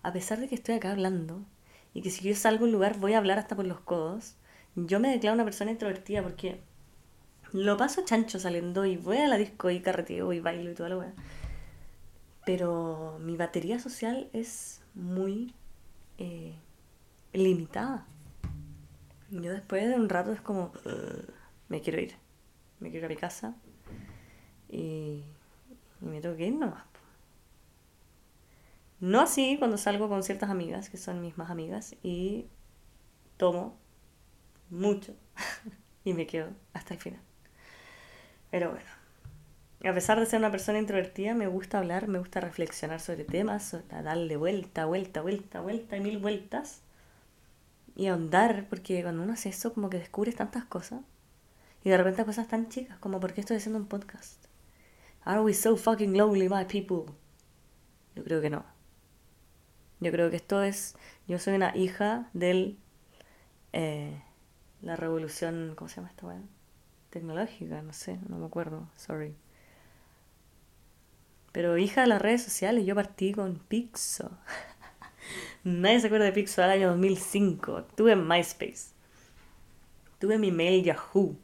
a 0.04 0.12
pesar 0.12 0.38
de 0.38 0.48
que 0.48 0.54
estoy 0.54 0.76
acá 0.76 0.92
hablando 0.92 1.42
y 1.94 2.02
que 2.02 2.10
si 2.10 2.28
yo 2.28 2.34
salgo 2.34 2.64
a 2.64 2.66
un 2.66 2.72
lugar 2.72 2.98
voy 2.98 3.14
a 3.14 3.18
hablar 3.18 3.38
hasta 3.38 3.56
por 3.56 3.64
los 3.64 3.80
codos, 3.80 4.34
yo 4.74 4.98
me 4.98 5.08
declaro 5.08 5.34
una 5.34 5.44
persona 5.44 5.70
introvertida 5.70 6.22
porque 6.22 6.60
lo 7.52 7.76
paso 7.76 8.04
chancho 8.04 8.40
saliendo 8.40 8.84
y 8.84 8.96
voy 8.96 9.18
a 9.18 9.28
la 9.28 9.38
disco 9.38 9.70
y 9.70 9.80
carreteo 9.80 10.32
y 10.32 10.40
bailo 10.40 10.72
y 10.72 10.74
toda 10.74 10.88
la 10.88 10.98
weá. 10.98 11.12
Pero 12.44 13.18
mi 13.20 13.36
batería 13.36 13.78
social 13.78 14.28
es 14.32 14.82
muy 14.94 15.54
eh, 16.18 16.54
limitada. 17.32 18.06
Yo 19.30 19.52
después 19.52 19.88
de 19.88 19.94
un 19.94 20.08
rato 20.08 20.32
es 20.32 20.40
como, 20.40 20.72
me 21.68 21.80
quiero 21.80 22.00
ir, 22.00 22.14
me 22.80 22.90
quiero 22.90 23.06
ir 23.06 23.12
a 23.12 23.14
mi 23.14 23.20
casa 23.20 23.54
y, 24.68 25.22
y 26.02 26.04
me 26.04 26.20
tengo 26.20 26.36
que 26.36 26.48
ir 26.48 26.54
nomás. 26.54 26.84
No 29.04 29.20
así 29.20 29.56
cuando 29.58 29.76
salgo 29.76 30.08
con 30.08 30.22
ciertas 30.22 30.48
amigas, 30.48 30.88
que 30.88 30.96
son 30.96 31.20
mis 31.20 31.36
más 31.36 31.50
amigas, 31.50 31.94
y 32.02 32.46
tomo 33.36 33.76
mucho 34.70 35.14
y 36.04 36.14
me 36.14 36.26
quedo 36.26 36.48
hasta 36.72 36.94
el 36.94 37.00
final. 37.00 37.20
Pero 38.50 38.70
bueno, 38.70 38.86
a 39.84 39.92
pesar 39.92 40.18
de 40.18 40.24
ser 40.24 40.38
una 40.38 40.50
persona 40.50 40.78
introvertida, 40.78 41.34
me 41.34 41.48
gusta 41.48 41.80
hablar, 41.80 42.08
me 42.08 42.18
gusta 42.18 42.40
reflexionar 42.40 42.98
sobre 42.98 43.24
temas, 43.24 43.76
darle 43.90 44.38
vuelta, 44.38 44.86
vuelta, 44.86 45.20
vuelta, 45.20 45.60
vuelta 45.60 45.98
y 45.98 46.00
mil 46.00 46.16
vueltas. 46.16 46.80
Y 47.96 48.06
ahondar, 48.06 48.68
porque 48.70 49.02
cuando 49.02 49.22
uno 49.22 49.34
hace 49.34 49.50
eso, 49.50 49.74
como 49.74 49.90
que 49.90 49.98
descubres 49.98 50.34
tantas 50.34 50.64
cosas. 50.64 51.02
Y 51.84 51.90
de 51.90 51.98
repente 51.98 52.24
cosas 52.24 52.48
tan 52.48 52.70
chicas, 52.70 52.96
como 53.00 53.20
¿por 53.20 53.34
qué 53.34 53.42
estoy 53.42 53.58
haciendo 53.58 53.78
un 53.78 53.86
podcast? 53.86 54.46
¿Are 55.24 55.42
we 55.42 55.52
so 55.52 55.76
fucking 55.76 56.16
lonely, 56.16 56.48
my 56.48 56.64
people? 56.64 57.12
Yo 58.16 58.24
creo 58.24 58.40
que 58.40 58.48
no. 58.48 58.73
Yo 60.04 60.12
creo 60.12 60.28
que 60.28 60.36
esto 60.36 60.62
es, 60.62 60.96
yo 61.26 61.38
soy 61.38 61.54
una 61.54 61.74
hija 61.74 62.28
del, 62.34 62.76
eh, 63.72 64.20
la 64.82 64.96
revolución, 64.96 65.72
¿cómo 65.76 65.88
se 65.88 65.96
llama 65.96 66.10
esta 66.10 66.26
weá? 66.26 66.42
Tecnológica, 67.08 67.80
no 67.80 67.94
sé, 67.94 68.18
no 68.28 68.36
me 68.36 68.44
acuerdo, 68.44 68.86
sorry. 68.96 69.34
Pero 71.52 71.78
hija 71.78 72.02
de 72.02 72.08
las 72.08 72.20
redes 72.20 72.42
sociales, 72.42 72.84
yo 72.84 72.94
partí 72.94 73.32
con 73.32 73.58
Pixo. 73.60 74.30
Nadie 75.64 76.00
se 76.00 76.08
acuerda 76.08 76.26
de 76.26 76.32
Pixo 76.32 76.60
del 76.60 76.72
año 76.72 76.88
2005. 76.90 77.84
Tuve 77.96 78.14
MySpace. 78.14 78.88
Tuve 80.18 80.36
mi 80.36 80.50
mail 80.52 80.84
Yahoo. 80.84 81.34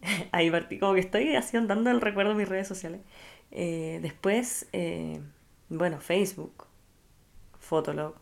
Ahí 0.32 0.50
partí, 0.50 0.78
como 0.78 0.94
que 0.94 1.00
estoy 1.00 1.36
así 1.36 1.58
andando 1.58 1.90
el 1.90 2.00
recuerdo 2.00 2.30
de 2.30 2.38
mis 2.38 2.48
redes 2.48 2.66
sociales. 2.66 3.02
Eh, 3.50 3.98
después, 4.00 4.68
eh, 4.72 5.20
bueno, 5.68 6.00
Facebook. 6.00 6.66
Fotolog. 7.64 8.14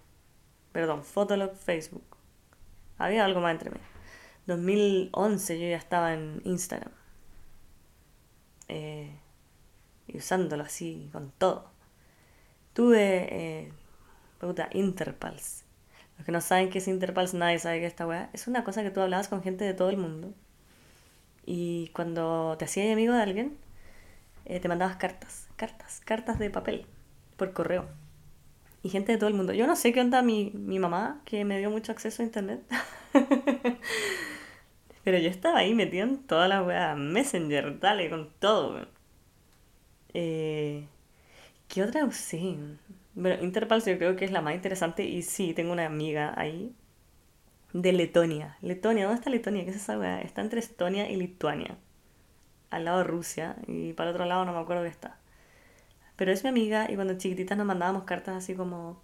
Perdón, 0.73 1.05
Fotolog 1.05 1.55
Facebook. 1.57 2.05
Había 2.99 3.25
algo 3.25 3.41
más 3.41 3.53
entre 3.53 3.71
mí. 3.71 3.79
2011 4.47 5.61
yo 5.61 5.69
ya 5.69 5.77
estaba 5.77 6.15
en 6.15 6.41
Instagram. 6.45 6.93
Eh, 8.69 9.19
y 10.07 10.17
usándolo 10.17 10.63
así 10.63 11.11
con 11.13 11.33
todo. 11.33 11.71
Tuve, 12.73 13.29
eh, 13.31 13.73
puta, 14.41 14.69
Interpals. 14.73 15.65
Los 16.17 16.27
que 16.27 16.33
no 16.33 16.41
saben 16.41 16.71
qué 16.71 16.79
es 16.79 16.89
Interpals, 16.89 17.35
nadie 17.35 17.59
sabe 17.59 17.81
qué 17.81 17.87
es 17.87 17.93
esta 17.93 18.07
weá. 18.07 18.31
Es 18.33 18.47
una 18.47 18.65
cosa 18.65 18.83
que 18.83 18.91
tú 18.91 19.01
hablabas 19.01 19.29
con 19.29 19.43
gente 19.43 19.65
de 19.65 19.75
todo 19.75 19.91
el 19.91 19.97
mundo. 19.97 20.33
Y 21.45 21.89
cuando 21.89 22.57
te 22.59 22.65
hacías 22.67 22.93
amigo 22.93 23.15
de 23.15 23.23
alguien, 23.23 23.59
eh, 24.45 24.61
te 24.61 24.69
mandabas 24.69 24.97
cartas, 24.97 25.49
cartas, 25.57 26.01
cartas 26.05 26.39
de 26.39 26.51
papel 26.51 26.87
por 27.37 27.53
correo. 27.53 28.02
Y 28.83 28.91
gente 28.91 29.13
de 29.13 29.19
todo 29.19 29.29
el 29.29 29.35
mundo. 29.35 29.53
Yo 29.53 29.67
no 29.67 29.77
sé 29.77 29.93
qué 29.93 30.01
onda 30.01 30.23
mi, 30.23 30.51
mi 30.55 30.79
mamá, 30.79 31.23
que 31.25 31.45
me 31.45 31.59
dio 31.59 31.71
mucho 31.71 31.93
acceso 31.93 32.23
a 32.23 32.27
internet. 32.27 32.63
Pero 35.05 35.19
yo 35.19 35.29
estaba 35.29 35.59
ahí 35.59 35.75
metido 35.75 36.05
en 36.05 36.19
toda 36.27 36.49
la 36.49 36.63
weá. 36.63 36.95
Messenger, 36.97 37.79
dale, 37.81 38.11
con 38.11 38.31
todo, 38.41 38.87
Eh, 40.15 40.87
¿Qué 41.69 41.83
otra 41.83 42.05
usé? 42.05 42.57
Bueno, 43.15 43.43
Interpals 43.45 43.87
yo 43.87 43.99
creo 43.99 44.17
que 44.17 44.25
es 44.25 44.33
la 44.33 44.41
más 44.43 44.55
interesante. 44.55 45.05
Y 45.05 45.23
sí, 45.23 45.55
tengo 45.55 45.73
una 45.73 45.87
amiga 45.87 46.35
ahí. 46.39 46.75
De 47.73 47.93
Letonia. 47.93 48.57
Letonia, 48.63 49.05
¿dónde 49.05 49.19
está 49.19 49.31
Letonia? 49.31 49.65
¿Qué 49.65 49.71
es 49.71 49.77
esa 49.77 49.99
weá? 49.99 50.21
Está 50.21 50.43
entre 50.43 50.61
Estonia 50.61 51.11
y 51.11 51.17
Lituania. 51.17 51.77
Al 52.71 52.85
lado 52.87 52.99
de 52.99 53.05
Rusia. 53.05 53.57
Y 53.69 53.95
para 53.95 54.11
otro 54.13 54.27
lado 54.27 54.45
no 54.45 54.53
me 54.55 54.61
acuerdo 54.61 54.83
qué 54.85 54.91
está. 54.91 55.19
Pero 56.23 56.31
es 56.31 56.45
mi 56.45 56.51
amiga 56.51 56.89
y 56.89 56.95
cuando 56.95 57.19
chiquititas 57.19 57.59
nos 57.59 57.67
mandábamos 57.67 58.05
cartas 58.05 58.37
así 58.37 58.55
como 58.55 59.03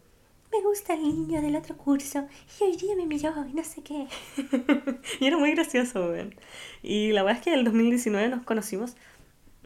me 0.53 0.63
gusta 0.63 0.95
el 0.95 1.03
niño 1.03 1.43
del 1.43 1.57
otro 1.57 1.77
curso 1.77 2.29
y 2.61 2.63
hoy 2.63 2.77
día 2.77 2.95
me 2.95 3.07
miró 3.07 3.35
y 3.45 3.55
no 3.55 3.65
sé 3.65 3.83
qué. 3.83 4.07
y 5.21 5.27
era 5.27 5.37
muy 5.37 5.51
gracioso, 5.51 6.11
weón. 6.11 6.37
Y 6.81 7.11
la 7.11 7.25
verdad 7.25 7.39
es 7.39 7.45
que 7.45 7.53
en 7.53 7.59
el 7.59 7.65
2019 7.65 8.29
nos 8.29 8.45
conocimos, 8.45 8.97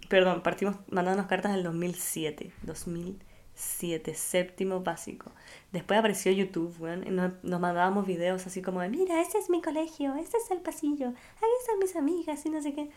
perdón, 0.09 0.43
partimos 0.43 0.77
mandándonos 0.91 1.29
cartas 1.29 1.51
en 1.51 1.59
el 1.59 1.65
2007, 1.65 2.53
2007, 2.63 4.15
séptimo 4.15 4.81
básico. 4.81 5.31
Después 5.73 5.99
apareció 5.99 6.33
YouTube, 6.33 6.75
weón, 6.81 7.07
y 7.07 7.11
nos, 7.11 7.35
nos 7.45 7.61
mandábamos 7.61 8.07
videos 8.07 8.47
así 8.47 8.63
como 8.63 8.81
de, 8.81 8.89
mira, 8.89 9.21
ese 9.21 9.37
es 9.37 9.51
mi 9.51 9.61
colegio, 9.61 10.15
este 10.15 10.39
es 10.39 10.51
el 10.51 10.63
pasillo, 10.63 11.09
ahí 11.09 11.51
están 11.61 11.79
mis 11.81 11.97
amigas 11.97 12.47
y 12.47 12.49
no 12.49 12.63
sé 12.63 12.73
qué. 12.73 12.89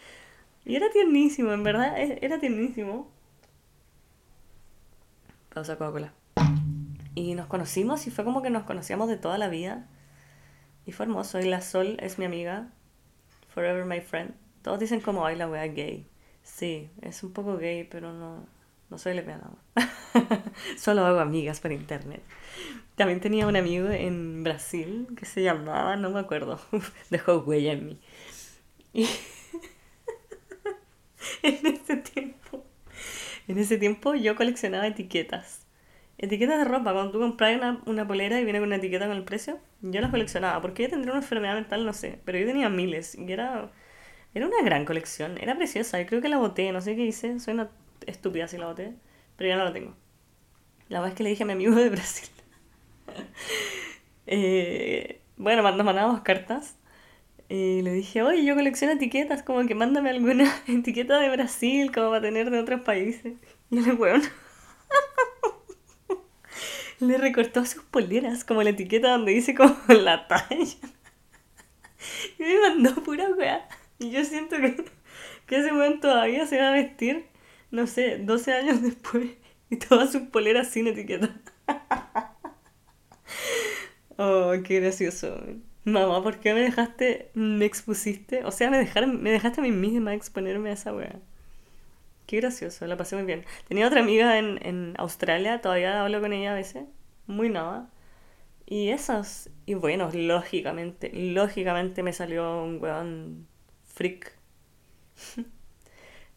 Y 0.64 0.78
era 0.78 0.90
tiernísimo, 0.92 1.52
en 1.52 1.64
verdad, 1.64 2.00
e, 2.00 2.20
era 2.22 2.40
tiernísimo. 2.40 3.14
Pausa 5.56 5.78
Coca-Cola. 5.78 6.14
Y 7.16 7.34
nos 7.34 7.48
conocimos 7.48 8.06
y 8.08 8.12
fue 8.12 8.26
como 8.26 8.42
que 8.42 8.50
nos 8.50 8.64
conocíamos 8.64 9.08
de 9.08 9.16
toda 9.16 9.38
la 9.38 9.48
vida. 9.48 9.88
Y 10.86 10.92
fue 10.92 11.06
hermoso. 11.06 11.40
Y 11.40 11.46
la 11.46 11.62
Sol 11.62 11.96
es 12.02 12.20
mi 12.20 12.26
amiga. 12.26 12.68
Forever 13.54 13.86
my 13.86 14.02
friend. 14.02 14.34
Todos 14.62 14.82
dicen 14.82 15.00
como, 15.00 15.26
ay, 15.26 15.38
la 15.38 15.48
wea 15.48 15.66
gay. 15.68 16.10
Sí, 16.44 16.90
es 17.02 17.24
un 17.24 17.32
poco 17.32 17.56
gay, 17.56 17.86
pero 17.86 18.12
no, 18.12 18.46
no 18.90 18.98
soy 18.98 19.14
lesbiana. 19.14 19.50
Solo 20.78 21.06
hago 21.06 21.20
amigas 21.20 21.62
por 21.62 21.72
internet. 21.72 22.22
También 22.96 23.22
tenía 23.22 23.48
un 23.48 23.56
amigo 23.56 23.88
en 23.88 24.44
Brasil 24.44 25.08
que 25.18 25.26
se 25.26 25.42
llamaba, 25.42 25.96
no 25.96 26.10
me 26.10 26.20
acuerdo, 26.20 26.60
dejó 27.10 27.38
huella 27.40 27.72
en 27.72 27.86
mí. 27.86 28.02
Y 28.92 29.08
en 31.44 31.66
ese 31.66 31.96
tiempo, 31.96 32.64
en 33.48 33.58
ese 33.60 33.78
tiempo 33.78 34.16
yo 34.16 34.36
coleccionaba 34.36 34.88
etiquetas 34.88 35.66
Etiquetas 36.18 36.58
de 36.60 36.66
ropa, 36.66 36.94
cuando 36.94 37.12
tú 37.12 37.20
compras 37.20 37.56
una, 37.58 37.82
una 37.86 38.08
polera 38.08 38.40
y 38.40 38.46
viene 38.46 38.60
con 38.60 38.68
una 38.70 38.78
etiqueta 38.78 39.08
con 39.08 39.18
el 39.18 39.24
precio, 39.25 39.60
yo 39.82 40.00
las 40.00 40.12
coleccionaba. 40.12 40.62
Porque 40.62 40.84
yo 40.84 40.90
tendría 40.90 41.12
una 41.14 41.22
enfermedad 41.22 41.56
mental, 41.56 41.86
no 41.86 41.94
sé. 41.94 42.20
Pero 42.24 42.38
yo 42.38 42.46
tenía 42.48 42.70
miles 42.70 43.16
y 43.16 43.32
era, 43.32 43.70
era 44.34 44.48
una 44.48 44.62
gran 44.64 44.86
colección. 44.86 45.38
Era 45.38 45.58
preciosa. 45.58 46.00
Yo 46.02 46.08
creo 46.08 46.22
que 46.22 46.30
la 46.30 46.38
boté, 46.38 46.72
no 46.72 46.82
sé 46.82 46.96
qué 46.96 47.06
hice. 47.06 47.40
Soy 47.40 47.56
una 47.56 47.70
estúpida 48.08 48.48
si 48.48 48.58
la 48.58 48.68
boté. 48.68 48.94
Pero 49.38 49.50
ya 49.50 49.58
no 49.58 49.66
la 49.66 49.74
tengo. 49.74 49.96
La 50.90 51.00
verdad 51.00 51.14
es 51.14 51.18
que 51.18 51.24
le 51.24 51.30
dije 51.32 51.44
a 51.44 51.46
mi 51.48 51.54
amigo 51.54 51.75
de 51.75 51.90
Brasil. 51.90 52.30
eh, 54.28 55.22
bueno, 55.38 55.62
nos 55.64 55.86
mandábamos 55.86 56.22
cartas. 56.22 56.78
Y 57.48 57.84
le 57.84 57.94
dije, 57.94 58.24
oye, 58.24 58.44
yo 58.44 58.56
colecciono 58.56 58.94
etiquetas, 58.94 59.44
como 59.44 59.66
que 59.68 59.75
mándame 59.75 60.10
alguna 60.10 60.52
etiqueta 60.68 61.20
de 61.20 61.30
Brasil, 61.30 61.92
como 61.94 62.10
para 62.10 62.22
tener 62.22 62.50
de 62.50 62.60
otros 62.60 62.82
países. 62.82 63.34
Y 63.72 63.80
le 63.80 63.94
weón 63.94 64.22
le 67.00 67.18
recortó 67.18 67.66
sus 67.66 67.84
poleras, 67.84 68.46
como 68.46 68.62
la 68.62 68.70
etiqueta 68.70 69.12
donde 69.12 69.32
dice 69.32 69.56
como 69.56 69.75
la 69.88 70.28
talla. 70.28 70.78
Y 72.38 72.44
me 72.44 72.62
mandó 72.62 72.94
pura 73.04 73.28
weá. 73.32 73.68
Y 73.98 74.12
yo 74.12 74.24
siento 74.24 74.58
que, 74.58 74.86
que 75.48 75.58
ese 75.58 75.74
weón 75.74 76.00
todavía 76.00 76.46
se 76.46 76.60
va 76.60 76.70
a 76.70 76.74
vestir, 76.74 77.25
no 77.72 77.88
sé, 77.88 78.20
12 78.20 78.54
años 78.54 78.82
después. 78.84 79.32
Y 79.72 79.78
todas 79.78 80.12
sus 80.12 80.22
poleras 80.24 80.70
sin 80.70 80.88
etiqueta. 80.88 81.36
Oh, 84.18 84.54
qué 84.64 84.80
gracioso. 84.80 85.38
Mamá, 85.86 86.22
¿por 86.24 86.39
qué 86.39 86.54
me 86.54 86.60
dejaste, 86.62 87.32
me 87.34 87.65
expusiste? 87.65 88.44
O 88.44 88.51
sea, 88.51 88.70
me, 88.70 88.77
dejaron, 88.77 89.22
me 89.22 89.32
dejaste 89.32 89.62
a 89.62 89.63
mí 89.63 89.72
misma 89.72 90.13
exponerme 90.13 90.70
a 90.70 90.74
esa 90.74 90.94
weá. 90.94 91.20
Qué 92.27 92.38
gracioso, 92.38 92.88
la 92.88 92.98
pasé 92.98 93.15
muy 93.15 93.25
bien. 93.25 93.46
Tenía 93.68 93.88
otra 93.88 94.01
amiga 94.01 94.39
en, 94.39 94.60
en 94.65 94.96
Australia, 94.98 95.62
todavía 95.62 96.01
hablo 96.01 96.22
con 96.22 96.34
ella 96.34 96.51
a 96.51 96.56
veces, 96.56 96.86
muy 97.27 97.50
nada. 97.50 97.89
Y 98.65 98.89
esas, 98.89 99.50
y 99.65 99.75
bueno, 99.75 100.10
lógicamente, 100.13 101.12
lógicamente 101.13 102.04
me 102.04 102.13
salió 102.13 102.63
un 102.63 102.82
weón 102.82 103.48
freak. 103.86 104.34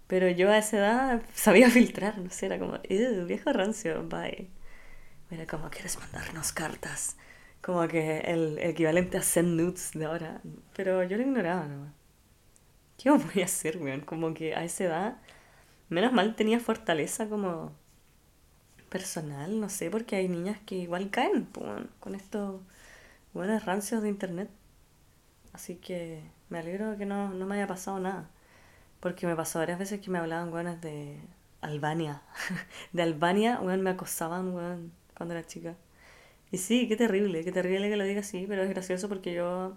Pero 0.07 0.29
yo 0.31 0.51
a 0.51 0.59
esa 0.59 0.79
edad 0.79 1.23
sabía 1.35 1.71
filtrar, 1.71 2.19
no 2.19 2.31
sé, 2.31 2.47
era 2.47 2.59
como, 2.59 2.79
viejo 3.27 3.53
rancio, 3.53 4.03
bye. 4.09 4.49
Era 5.31 5.47
como, 5.47 5.71
¿quieres 5.71 5.99
mandarnos 5.99 6.53
cartas? 6.53 7.17
Como 7.61 7.87
que 7.89 8.21
el 8.21 8.59
equivalente 8.59 9.19
a 9.19 9.23
send 9.23 9.61
nudes 9.61 9.93
de 9.95 10.05
ahora. 10.07 10.41
Pero 10.75 11.03
yo 11.05 11.17
lo 11.17 11.23
ignoraba 11.23 11.67
nomás. 11.67 11.93
¿Qué 12.97 13.11
voy 13.11 13.43
a 13.43 13.45
hacer, 13.45 13.79
weón? 13.79 14.01
Como 14.01 14.35
que 14.35 14.55
a 14.55 14.65
esa 14.65 14.85
edad 14.85 15.19
Menos 15.89 16.13
mal 16.13 16.37
tenía 16.37 16.61
fortaleza 16.61 17.29
como 17.29 17.73
personal, 18.91 19.59
no 19.61 19.69
sé, 19.71 19.91
porque 19.91 20.17
hay 20.17 20.29
niñas 20.29 20.59
que 20.67 20.75
igual 20.77 21.11
caen 21.11 21.47
con 22.01 22.15
estos 22.15 22.61
buenos 23.33 23.65
rancios 23.65 24.03
de 24.03 24.09
internet. 24.11 24.51
Así 25.53 25.77
que 25.77 26.23
me 26.51 26.59
alegro 26.59 26.91
de 26.93 26.99
que 26.99 27.07
no, 27.07 27.29
me 27.31 27.55
haya 27.57 27.67
pasado 27.67 27.99
nada. 28.01 28.29
Porque 29.01 29.27
me 29.27 29.37
pasó 29.37 29.61
varias 29.61 29.79
veces 29.79 30.01
que 30.01 30.11
me 30.11 30.19
hablaban 30.19 30.51
buenas 30.51 30.81
de 30.81 31.21
Albania. 31.63 32.23
de 32.93 33.03
Albania, 33.03 33.59
bueno, 33.63 33.83
me 33.83 33.91
acosaban, 33.91 34.53
bueno, 34.53 34.91
cuando 35.17 35.35
era 35.35 35.47
chica. 35.47 35.75
Y 36.51 36.59
sí, 36.59 36.89
qué 36.89 36.97
terrible, 36.97 37.45
qué 37.45 37.53
terrible 37.53 37.89
que 37.91 37.97
lo 37.97 38.05
diga 38.05 38.21
así, 38.21 38.47
pero 38.49 38.63
es 38.63 38.71
gracioso 38.71 39.09
porque 39.09 39.35
yo, 39.35 39.77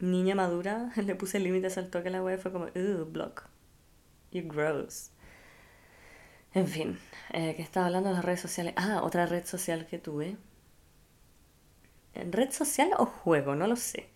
niña 0.00 0.34
madura, 0.34 0.92
le 0.96 1.14
puse 1.14 1.38
límites 1.40 1.78
al 1.78 1.90
toque 1.90 2.08
a 2.08 2.12
la 2.12 2.22
web, 2.22 2.40
fue 2.40 2.52
como, 2.52 2.66
uh, 2.66 3.04
block. 3.04 3.48
You 4.32 4.42
gross. 4.46 5.10
En 6.52 6.66
fin, 6.66 6.98
eh, 7.32 7.54
que 7.54 7.62
estaba 7.62 7.86
hablando 7.86 8.08
de 8.08 8.16
las 8.16 8.24
redes 8.24 8.40
sociales. 8.40 8.74
Ah, 8.76 9.02
otra 9.02 9.26
red 9.26 9.44
social 9.44 9.86
que 9.86 9.98
tuve. 9.98 10.36
¿Red 12.14 12.50
social 12.50 12.90
o 12.96 13.06
juego? 13.06 13.54
No 13.54 13.66
lo 13.66 13.76
sé. 13.76 14.08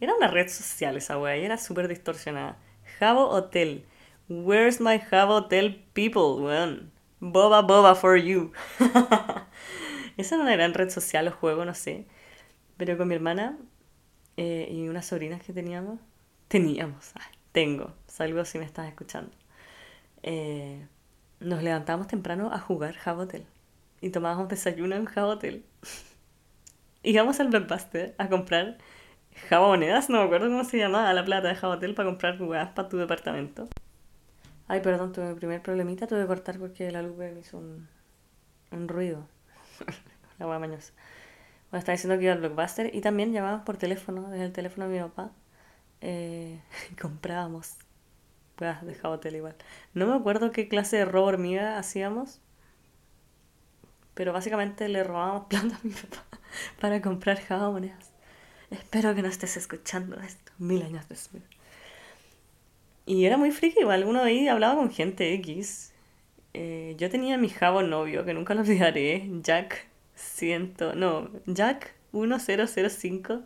Era 0.00 0.14
una 0.14 0.28
red 0.28 0.48
social 0.48 0.96
esa 0.96 1.18
wea 1.18 1.36
y 1.36 1.44
era 1.44 1.56
súper 1.56 1.88
distorsionada. 1.88 2.58
Jabo 2.98 3.28
Hotel. 3.28 3.84
Where's 4.28 4.80
my 4.80 4.98
Jabo 4.98 5.36
Hotel 5.36 5.84
people, 5.92 6.42
weón? 6.42 6.92
Boba 7.20 7.62
Boba 7.62 7.94
for 7.94 8.16
you. 8.16 8.52
esa 10.18 10.36
no 10.36 10.48
era 10.48 10.64
en 10.64 10.74
red 10.74 10.90
social 10.90 11.28
o 11.28 11.32
juego, 11.32 11.64
no 11.64 11.74
sé. 11.74 12.06
Pero 12.76 12.98
con 12.98 13.08
mi 13.08 13.14
hermana 13.14 13.56
eh, 14.36 14.68
y 14.70 14.88
unas 14.88 15.06
sobrinas 15.06 15.42
que 15.42 15.52
teníamos. 15.52 16.00
Teníamos, 16.48 17.12
tengo. 17.52 17.92
Salgo 18.06 18.44
si 18.44 18.58
me 18.58 18.64
estás 18.64 18.88
escuchando. 18.88 19.30
Eh, 20.24 20.86
nos 21.38 21.62
levantamos 21.62 22.08
temprano 22.08 22.52
a 22.52 22.58
jugar 22.58 22.94
Jabotel 22.94 23.46
y 24.00 24.10
tomábamos 24.10 24.48
desayuno 24.48 24.96
en 24.96 25.04
Jabotel. 25.04 25.64
Íbamos 27.04 27.38
al 27.38 27.48
Blockbuster 27.48 28.14
a 28.18 28.28
comprar 28.28 28.78
jabonedas, 29.48 30.10
no 30.10 30.18
me 30.18 30.24
acuerdo 30.24 30.48
cómo 30.48 30.64
se 30.64 30.78
llamaba 30.78 31.12
la 31.14 31.24
plata 31.24 31.46
de 31.46 31.54
Jabotel 31.54 31.94
para 31.94 32.08
comprar 32.08 32.42
huevas 32.42 32.70
para 32.70 32.88
tu 32.88 32.96
departamento. 32.96 33.68
Ay, 34.66 34.80
perdón, 34.80 35.12
tuve 35.12 35.28
mi 35.28 35.34
primer 35.34 35.62
problemita, 35.62 36.08
tuve 36.08 36.22
que 36.22 36.26
cortar 36.26 36.58
porque 36.58 36.90
la 36.90 37.02
luz 37.02 37.16
me 37.16 37.38
hizo 37.38 37.58
un 37.58 38.88
ruido. 38.88 39.28
La 40.38 40.46
hueá 40.46 40.58
mañosa. 40.58 40.92
Bueno, 41.70 41.80
estaba 41.80 41.94
diciendo 41.94 42.18
que 42.18 42.24
iba 42.24 42.32
al 42.32 42.40
Blockbuster 42.40 42.94
y 42.94 43.00
también 43.00 43.32
llamábamos 43.32 43.64
por 43.64 43.76
teléfono, 43.76 44.30
desde 44.30 44.46
el 44.46 44.52
teléfono 44.52 44.88
de 44.88 44.94
mi 44.94 45.02
papá. 45.08 45.30
Eh, 46.00 46.60
y 46.92 46.94
comprábamos 46.94 47.76
Ah, 48.60 48.80
dejaba 48.82 49.14
hotel 49.14 49.36
igual. 49.36 49.54
No 49.94 50.06
me 50.06 50.14
acuerdo 50.14 50.50
qué 50.50 50.68
clase 50.68 50.96
de 50.96 51.04
robo 51.04 51.26
hormiga 51.26 51.78
hacíamos. 51.78 52.40
Pero 54.14 54.32
básicamente 54.32 54.88
le 54.88 55.04
robábamos 55.04 55.46
plata 55.48 55.76
a 55.76 55.80
mi 55.82 55.92
papá 55.92 56.24
para 56.80 57.00
comprar 57.00 57.40
jabones. 57.40 57.92
Espero 58.70 59.14
que 59.14 59.22
no 59.22 59.28
estés 59.28 59.56
escuchando 59.56 60.18
esto 60.20 60.52
mil 60.58 60.82
años 60.82 61.08
después. 61.08 61.42
Y 63.06 63.24
era 63.24 63.36
muy 63.36 63.52
friki 63.52 63.80
igual. 63.80 64.04
Uno 64.04 64.22
ahí 64.22 64.48
hablaba 64.48 64.74
con 64.74 64.90
gente 64.90 65.32
X. 65.34 65.92
Eh, 66.52 66.94
yo 66.98 67.10
tenía 67.10 67.38
mi 67.38 67.48
jabón 67.48 67.90
novio, 67.90 68.24
que 68.24 68.34
nunca 68.34 68.54
lo 68.54 68.62
olvidaré. 68.62 69.28
Jack 69.42 69.86
ciento... 70.18 70.94
No, 70.94 71.30
Jack 71.46 71.94
1005. 72.12 73.42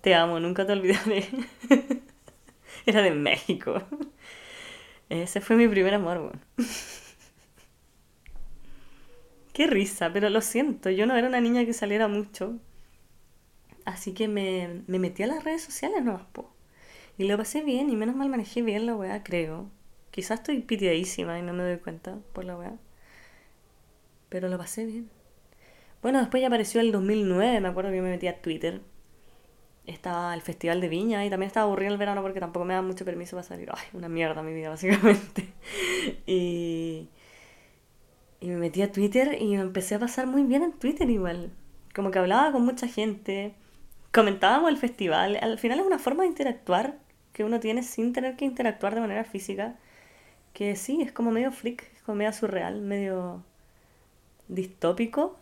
Te 0.00 0.14
amo, 0.14 0.40
nunca 0.40 0.66
te 0.66 0.72
olvidaré. 0.72 1.26
Era 2.86 3.02
de 3.02 3.10
México. 3.10 3.82
Ese 5.08 5.40
fue 5.40 5.56
mi 5.56 5.68
primer 5.68 5.94
amor. 5.94 6.38
Qué 9.52 9.66
risa, 9.66 10.12
pero 10.12 10.30
lo 10.30 10.40
siento, 10.40 10.90
yo 10.90 11.06
no 11.06 11.16
era 11.16 11.28
una 11.28 11.40
niña 11.40 11.64
que 11.64 11.72
saliera 11.72 12.08
mucho. 12.08 12.58
Así 13.84 14.12
que 14.14 14.28
me, 14.28 14.82
me 14.88 14.98
metí 14.98 15.22
a 15.22 15.26
las 15.28 15.44
redes 15.44 15.62
sociales 15.62 16.02
no 16.02 16.26
po. 16.32 16.52
Y 17.18 17.24
lo 17.24 17.36
pasé 17.36 17.62
bien 17.62 17.90
y 17.90 17.96
menos 17.96 18.16
mal 18.16 18.28
manejé 18.28 18.62
bien 18.62 18.86
la 18.86 18.96
weá, 18.96 19.22
creo. 19.22 19.70
Quizás 20.10 20.40
estoy 20.40 20.60
pitiadísima 20.62 21.38
y 21.38 21.42
no 21.42 21.52
me 21.52 21.62
doy 21.62 21.78
cuenta 21.78 22.18
por 22.32 22.44
la 22.44 22.56
weá. 22.56 22.78
Pero 24.28 24.48
lo 24.48 24.58
pasé 24.58 24.84
bien. 24.84 25.10
Bueno, 26.04 26.18
después 26.18 26.42
ya 26.42 26.48
apareció 26.48 26.82
el 26.82 26.92
2009, 26.92 27.62
me 27.62 27.68
acuerdo 27.68 27.90
que 27.90 28.02
me 28.02 28.10
metí 28.10 28.28
a 28.28 28.42
Twitter. 28.42 28.82
Estaba 29.86 30.34
el 30.34 30.42
Festival 30.42 30.82
de 30.82 30.90
Viña 30.90 31.24
y 31.24 31.30
también 31.30 31.46
estaba 31.46 31.64
aburrido 31.64 31.92
el 31.92 31.96
verano 31.98 32.20
porque 32.20 32.40
tampoco 32.40 32.66
me 32.66 32.74
da 32.74 32.82
mucho 32.82 33.06
permiso 33.06 33.36
para 33.36 33.48
salir. 33.48 33.70
Ay, 33.72 33.86
una 33.94 34.10
mierda 34.10 34.42
mi 34.42 34.52
vida, 34.52 34.68
básicamente. 34.76 35.48
y, 36.26 37.08
y 38.38 38.48
me 38.48 38.56
metí 38.56 38.82
a 38.82 38.92
Twitter 38.92 39.40
y 39.40 39.54
empecé 39.54 39.94
a 39.94 39.98
pasar 39.98 40.26
muy 40.26 40.42
bien 40.42 40.62
en 40.62 40.72
Twitter 40.72 41.08
igual. 41.08 41.52
Como 41.94 42.10
que 42.10 42.18
hablaba 42.18 42.52
con 42.52 42.66
mucha 42.66 42.86
gente, 42.86 43.54
comentábamos 44.12 44.68
el 44.68 44.76
festival. 44.76 45.38
Al 45.40 45.58
final 45.58 45.80
es 45.80 45.86
una 45.86 45.98
forma 45.98 46.24
de 46.24 46.28
interactuar 46.28 46.98
que 47.32 47.44
uno 47.44 47.60
tiene 47.60 47.82
sin 47.82 48.12
tener 48.12 48.36
que 48.36 48.44
interactuar 48.44 48.94
de 48.94 49.00
manera 49.00 49.24
física. 49.24 49.78
Que 50.52 50.76
sí, 50.76 51.00
es 51.00 51.12
como 51.12 51.30
medio 51.30 51.50
freak, 51.50 51.90
es 51.94 52.02
como 52.02 52.16
medio 52.16 52.34
surreal, 52.34 52.82
medio 52.82 53.42
distópico, 54.48 55.38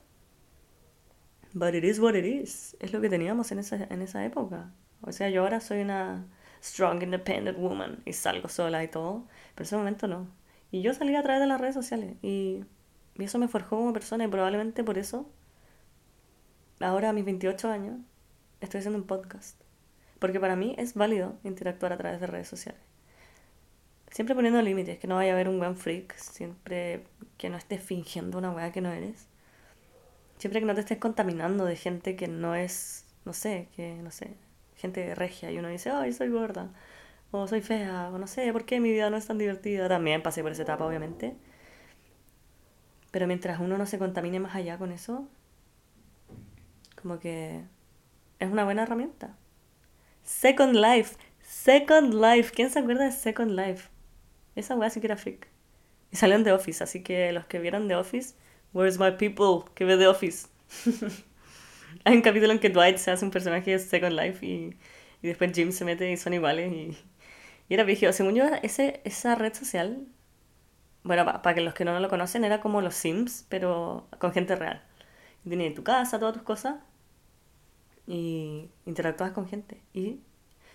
But 1.54 1.74
it 1.74 1.84
is 1.84 1.98
what 2.00 2.14
it 2.14 2.24
is. 2.24 2.76
Es 2.80 2.92
lo 2.92 3.00
que 3.00 3.08
teníamos 3.08 3.52
en 3.52 3.58
esa, 3.58 3.76
en 3.76 4.02
esa 4.02 4.24
época. 4.24 4.72
O 5.02 5.12
sea, 5.12 5.28
yo 5.28 5.42
ahora 5.42 5.60
soy 5.60 5.80
una 5.80 6.26
strong, 6.62 7.02
independent 7.02 7.58
woman 7.58 8.02
y 8.04 8.12
salgo 8.12 8.48
sola 8.48 8.82
y 8.84 8.88
todo. 8.88 9.26
Pero 9.54 9.64
en 9.64 9.66
ese 9.66 9.76
momento 9.76 10.08
no. 10.08 10.28
Y 10.70 10.82
yo 10.82 10.94
salí 10.94 11.14
a 11.14 11.22
través 11.22 11.40
de 11.40 11.46
las 11.46 11.60
redes 11.60 11.74
sociales. 11.74 12.16
Y, 12.22 12.64
y 13.16 13.24
eso 13.24 13.38
me 13.38 13.48
forjó 13.48 13.76
como 13.76 13.92
persona. 13.92 14.24
Y 14.24 14.28
probablemente 14.28 14.82
por 14.82 14.96
eso, 14.96 15.28
ahora 16.80 17.10
a 17.10 17.12
mis 17.12 17.24
28 17.24 17.68
años, 17.70 17.98
estoy 18.60 18.78
haciendo 18.78 18.98
un 18.98 19.06
podcast. 19.06 19.60
Porque 20.18 20.40
para 20.40 20.56
mí 20.56 20.74
es 20.78 20.94
válido 20.94 21.36
interactuar 21.44 21.92
a 21.92 21.98
través 21.98 22.20
de 22.20 22.26
redes 22.28 22.48
sociales. 22.48 22.80
Siempre 24.10 24.34
poniendo 24.34 24.62
límites, 24.62 24.98
que 24.98 25.06
no 25.06 25.16
vaya 25.16 25.32
a 25.32 25.34
haber 25.34 25.48
un 25.48 25.58
buen 25.58 25.76
freak, 25.76 26.14
siempre 26.16 27.04
que 27.38 27.50
no 27.50 27.56
estés 27.56 27.82
fingiendo 27.82 28.38
una 28.38 28.50
weá 28.50 28.70
que 28.70 28.80
no 28.80 28.92
eres. 28.92 29.26
Siempre 30.42 30.58
que 30.58 30.66
no 30.66 30.74
te 30.74 30.80
estés 30.80 30.98
contaminando 30.98 31.64
de 31.64 31.76
gente 31.76 32.16
que 32.16 32.26
no 32.26 32.56
es, 32.56 33.06
no 33.24 33.32
sé, 33.32 33.68
que 33.76 33.94
no 34.02 34.10
sé, 34.10 34.34
gente 34.74 35.14
regia 35.14 35.52
y 35.52 35.58
uno 35.58 35.68
dice, 35.68 35.90
ay, 35.90 36.12
soy 36.12 36.30
gorda, 36.30 36.72
o 37.30 37.46
soy 37.46 37.60
fea, 37.60 38.10
o 38.12 38.18
no 38.18 38.26
sé, 38.26 38.52
¿por 38.52 38.64
qué 38.64 38.80
mi 38.80 38.90
vida 38.90 39.08
no 39.08 39.16
es 39.16 39.24
tan 39.24 39.38
divertida? 39.38 39.88
También 39.88 40.20
pasé 40.20 40.42
por 40.42 40.50
esa 40.50 40.62
etapa, 40.62 40.84
obviamente. 40.84 41.36
Pero 43.12 43.28
mientras 43.28 43.60
uno 43.60 43.78
no 43.78 43.86
se 43.86 44.00
contamine 44.00 44.40
más 44.40 44.56
allá 44.56 44.78
con 44.78 44.90
eso, 44.90 45.28
como 47.00 47.20
que 47.20 47.62
es 48.40 48.50
una 48.50 48.64
buena 48.64 48.82
herramienta. 48.82 49.36
Second 50.24 50.74
Life, 50.74 51.18
Second 51.40 52.14
Life, 52.14 52.50
¿quién 52.52 52.68
se 52.68 52.80
acuerda 52.80 53.04
de 53.04 53.12
Second 53.12 53.52
Life? 53.52 53.90
Esa 54.56 54.74
weá 54.74 54.90
sí 54.90 54.98
que 54.98 55.06
era 55.06 55.16
freak. 55.16 55.46
Y 56.10 56.16
salieron 56.16 56.42
de 56.42 56.50
Office, 56.50 56.82
así 56.82 57.04
que 57.04 57.30
los 57.30 57.46
que 57.46 57.60
vieron 57.60 57.86
de 57.86 57.94
Office 57.94 58.34
Where's 58.72 58.98
my 58.98 59.10
people? 59.10 59.70
Que 59.74 59.84
ve 59.84 59.96
The 59.96 60.06
Office. 60.06 60.48
Hay 62.04 62.16
un 62.16 62.22
capítulo 62.22 62.52
en 62.52 62.58
que 62.58 62.70
Dwight 62.70 62.96
se 62.96 63.10
hace 63.10 63.24
un 63.24 63.30
personaje 63.30 63.70
de 63.70 63.78
Second 63.78 64.18
Life 64.18 64.44
y, 64.44 64.76
y 65.22 65.28
después 65.28 65.52
Jim 65.52 65.72
se 65.72 65.84
mete 65.84 66.10
y 66.10 66.16
son 66.16 66.32
iguales. 66.32 66.72
Y, 66.72 66.96
y 67.68 67.74
era 67.74 67.84
vigio. 67.84 68.12
Según 68.12 68.34
yo, 68.34 68.44
ese, 68.62 69.02
esa 69.04 69.34
red 69.34 69.52
social, 69.52 70.06
bueno, 71.04 71.26
para 71.26 71.54
que 71.54 71.60
los 71.60 71.74
que 71.74 71.84
no 71.84 71.98
lo 72.00 72.08
conocen, 72.08 72.44
era 72.44 72.60
como 72.60 72.80
los 72.80 72.94
Sims, 72.94 73.44
pero 73.50 74.08
con 74.18 74.32
gente 74.32 74.56
real. 74.56 74.82
Tienes 75.46 75.74
tu 75.74 75.84
casa, 75.84 76.18
todas 76.18 76.34
tus 76.34 76.42
cosas, 76.42 76.76
y 78.06 78.70
interactuabas 78.86 79.34
con 79.34 79.46
gente. 79.48 79.82
Y 79.92 80.20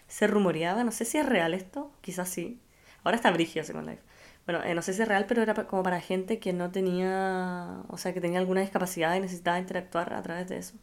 se 0.07 0.27
rumoreaba, 0.27 0.83
no 0.83 0.91
sé 0.91 1.03
si 1.05 1.17
es 1.17 1.25
real 1.25 1.53
esto, 1.55 1.91
quizás 2.01 2.29
sí. 2.29 2.61
Ahora 3.03 3.15
está 3.15 3.31
brigio 3.31 3.63
Second 3.63 3.89
Life 3.89 4.03
bueno, 4.47 4.63
eh, 4.63 4.73
no 4.73 4.81
sé 4.81 4.93
si 4.93 5.01
es 5.01 5.07
real, 5.07 5.25
pero 5.27 5.41
era 5.41 5.53
como 5.67 5.83
para 5.83 5.99
gente 6.01 6.39
que 6.39 6.53
no 6.53 6.71
tenía, 6.71 7.83
o 7.89 7.97
sea, 7.97 8.13
que 8.13 8.21
tenía 8.21 8.39
alguna 8.39 8.61
discapacidad 8.61 9.13
y 9.15 9.19
necesitaba 9.19 9.59
interactuar 9.59 10.13
a 10.13 10.21
través 10.23 10.47
de 10.47 10.57
eso. 10.57 10.75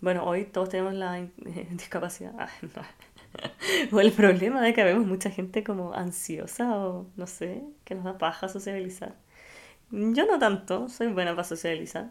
Bueno, 0.00 0.24
hoy 0.24 0.44
todos 0.44 0.68
tenemos 0.68 0.94
la 0.94 1.14
discapacidad. 1.70 2.34
o 3.92 4.00
el 4.00 4.12
problema 4.12 4.62
de 4.62 4.74
que 4.74 4.82
vemos 4.84 5.06
mucha 5.06 5.30
gente 5.30 5.62
como 5.64 5.94
ansiosa 5.94 6.76
o 6.76 7.06
no 7.16 7.26
sé, 7.28 7.62
que 7.84 7.94
nos 7.94 8.04
da 8.04 8.18
paja 8.18 8.48
sociabilizar. 8.48 9.14
Yo 9.90 10.26
no 10.26 10.38
tanto, 10.40 10.88
soy 10.88 11.08
buena 11.12 11.32
para 11.32 11.44
socializar. 11.44 12.10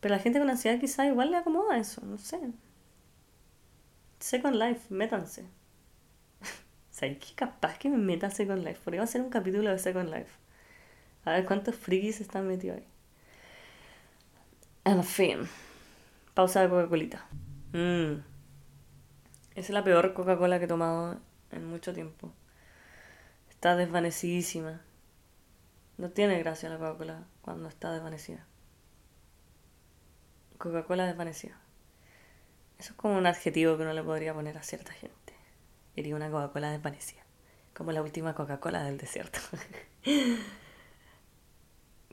Pero 0.00 0.14
la 0.14 0.20
gente 0.20 0.38
con 0.38 0.50
ansiedad 0.50 0.78
quizá 0.80 1.06
igual 1.06 1.30
le 1.30 1.38
acomoda 1.38 1.78
eso, 1.78 2.02
no 2.04 2.18
sé. 2.18 2.38
Second 4.20 4.56
Life, 4.56 4.92
métanse. 4.94 5.46
¿Sabes 6.96 7.18
qué 7.18 7.34
capaz 7.34 7.76
que 7.76 7.90
me 7.90 7.98
meta 7.98 8.28
a 8.28 8.30
Second 8.30 8.64
Life? 8.64 8.80
Podría 8.82 9.02
hacer 9.02 9.20
un 9.20 9.28
capítulo 9.28 9.70
de 9.70 9.78
Second 9.78 10.08
Life. 10.08 10.30
A 11.26 11.32
ver 11.32 11.44
cuántos 11.44 11.76
frikis 11.76 12.22
están 12.22 12.48
metidos 12.48 12.78
ahí. 12.78 12.88
En 14.86 15.04
fin. 15.04 15.40
Pausa 16.32 16.62
de 16.62 16.70
Coca-Colita. 16.70 17.26
Mmm. 17.74 18.22
Esa 19.50 19.60
es 19.60 19.70
la 19.70 19.84
peor 19.84 20.14
Coca-Cola 20.14 20.58
que 20.58 20.64
he 20.64 20.68
tomado 20.68 21.20
en 21.52 21.66
mucho 21.66 21.92
tiempo. 21.92 22.32
Está 23.50 23.76
desvanecidísima. 23.76 24.80
No 25.98 26.08
tiene 26.08 26.38
gracia 26.38 26.70
la 26.70 26.78
Coca-Cola 26.78 27.24
cuando 27.42 27.68
está 27.68 27.92
desvanecida. 27.92 28.46
Coca-Cola 30.56 31.04
desvanecida. 31.04 31.60
Eso 32.78 32.92
es 32.92 32.96
como 32.96 33.18
un 33.18 33.26
adjetivo 33.26 33.76
que 33.76 33.82
uno 33.82 33.92
le 33.92 34.02
podría 34.02 34.32
poner 34.32 34.56
a 34.56 34.62
cierta 34.62 34.94
gente. 34.94 35.25
Quería 35.96 36.14
una 36.14 36.30
Coca-Cola 36.30 36.70
desvanecida. 36.72 37.22
Como 37.74 37.90
la 37.90 38.02
última 38.02 38.34
Coca-Cola 38.34 38.84
del 38.84 38.98
desierto. 38.98 39.38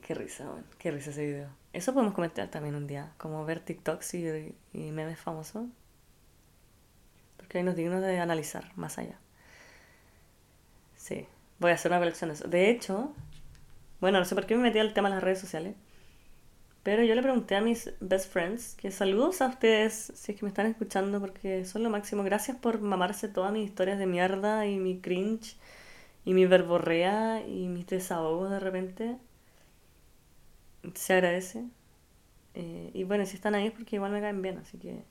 qué 0.01 0.13
risa, 0.13 0.45
man. 0.45 0.63
Qué 0.77 0.89
risa 0.89 1.09
ese 1.09 1.25
video. 1.25 1.49
Eso 1.73 1.93
podemos 1.93 2.13
comentar 2.13 2.47
también 2.47 2.75
un 2.75 2.87
día. 2.87 3.11
Como 3.17 3.43
ver 3.43 3.59
TikToks 3.59 4.13
y, 4.13 4.55
memes 4.71 5.19
famosos. 5.19 5.65
Porque 7.35 7.57
hay 7.57 7.63
unos 7.63 7.75
dignos 7.75 8.01
de 8.01 8.19
analizar 8.19 8.71
más 8.77 8.97
allá. 8.97 9.19
Sí. 10.95 11.27
Voy 11.59 11.71
a 11.71 11.73
hacer 11.73 11.91
una 11.91 11.99
colección 11.99 12.29
de 12.29 12.35
eso. 12.35 12.47
De 12.47 12.69
hecho, 12.69 13.13
bueno, 13.99 14.17
no 14.17 14.23
sé 14.23 14.33
por 14.33 14.45
qué 14.45 14.55
me 14.55 14.63
metí 14.63 14.79
al 14.79 14.93
tema 14.93 15.09
de 15.09 15.15
las 15.15 15.23
redes 15.25 15.41
sociales. 15.41 15.75
Pero 16.83 17.03
yo 17.03 17.15
le 17.15 17.21
pregunté 17.21 17.55
a 17.55 17.61
mis 17.61 17.91
best 18.01 18.31
friends 18.31 18.75
que 18.75 18.91
saludos 18.91 19.41
a 19.41 19.47
ustedes 19.47 20.11
si 20.15 20.33
es 20.33 20.37
que 20.37 20.45
me 20.45 20.49
están 20.49 20.65
escuchando 20.65 21.19
porque 21.21 21.63
son 21.65 21.83
lo 21.83 21.89
máximo. 21.89 22.23
Gracias 22.23 22.57
por 22.57 22.81
mamarse 22.81 23.29
todas 23.29 23.53
mis 23.53 23.65
historias 23.65 23.99
de 23.99 24.05
mierda 24.05 24.67
y 24.67 24.77
mi 24.77 24.99
cringe 24.99 25.55
y 26.25 26.33
mi 26.33 26.45
verborrea 26.45 27.41
y 27.47 27.67
mis 27.67 27.87
desahogos 27.87 28.49
de 28.51 28.59
repente. 28.59 29.17
Se 30.95 31.13
agradece. 31.13 31.63
Eh, 32.55 32.91
y 32.93 33.03
bueno, 33.05 33.25
si 33.25 33.35
están 33.35 33.55
ahí 33.55 33.67
es 33.67 33.73
porque 33.73 33.95
igual 33.95 34.11
me 34.11 34.21
caen 34.21 34.41
bien, 34.41 34.57
así 34.59 34.77
que 34.77 35.03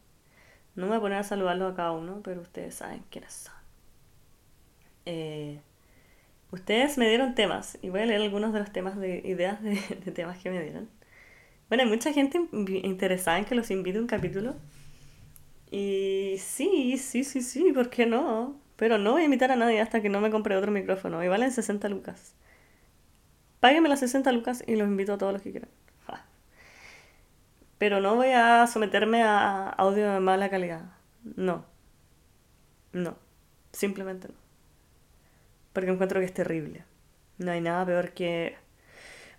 no 0.77 0.85
me 0.85 0.89
voy 0.89 0.99
a 0.99 1.01
poner 1.01 1.19
a 1.19 1.25
saludarlos 1.25 1.73
a 1.73 1.77
cada 1.77 1.93
uno, 1.93 2.21
pero 2.23 2.41
ustedes 2.43 2.75
saben 2.77 3.03
quiénes 3.11 3.33
son. 3.33 3.55
Eh, 5.07 5.61
ustedes 6.53 6.99
me 6.99 7.09
dieron 7.09 7.35
temas 7.35 7.79
y 7.83 7.91
voy 7.91 8.01
a 8.01 8.07
leer 8.07 8.23
algunos 8.23 8.53
de 8.53 8.61
los 8.61 8.73
temas 8.73 8.97
de 8.99 9.23
ideas 9.25 9.63
de 9.63 10.13
temas 10.13 10.39
que 10.39 10.51
me 10.51 10.63
dieron. 10.63 10.89
Bueno, 11.73 11.85
hay 11.85 11.89
mucha 11.89 12.13
gente 12.13 12.39
interesada 12.83 13.39
en 13.39 13.47
que 13.47 13.55
los 13.55 13.71
invite 13.71 13.99
un 13.99 14.07
capítulo. 14.07 14.55
Y 15.71 16.37
sí, 16.39 16.99
sí, 16.99 17.25
sí, 17.25 17.41
sí, 17.41 17.73
¿por 17.73 17.89
qué 17.89 18.05
no? 18.05 18.61
Pero 18.77 18.99
no 18.99 19.13
voy 19.13 19.23
a 19.23 19.25
invitar 19.25 19.51
a 19.51 19.57
nadie 19.57 19.81
hasta 19.81 20.03
que 20.03 20.11
no 20.11 20.21
me 20.21 20.31
compre 20.31 20.55
otro 20.55 20.71
micrófono. 20.71 21.25
Y 21.25 21.29
valen 21.29 21.51
60 21.51 21.89
lucas. 21.89 22.35
Páguenme 23.61 23.89
las 23.89 24.01
60 24.01 24.31
lucas 24.33 24.63
y 24.67 24.77
los 24.77 24.87
invito 24.87 25.15
a 25.15 25.17
todos 25.17 25.33
los 25.33 25.41
que 25.41 25.51
quieran. 25.51 25.71
Pero 27.79 28.03
no 28.03 28.17
voy 28.17 28.33
a 28.33 28.67
someterme 28.67 29.23
a 29.23 29.71
audio 29.71 30.13
de 30.13 30.21
mala 30.21 30.51
calidad. 30.51 30.93
No. 31.25 31.65
No. 32.93 33.17
Simplemente 33.73 34.29
no. 34.29 34.35
Porque 35.73 35.91
encuentro 35.91 36.21
que 36.21 36.27
es 36.27 36.35
terrible. 36.35 36.85
No 37.39 37.51
hay 37.51 37.63
nada 37.63 37.87
peor 37.87 38.13
que 38.13 38.57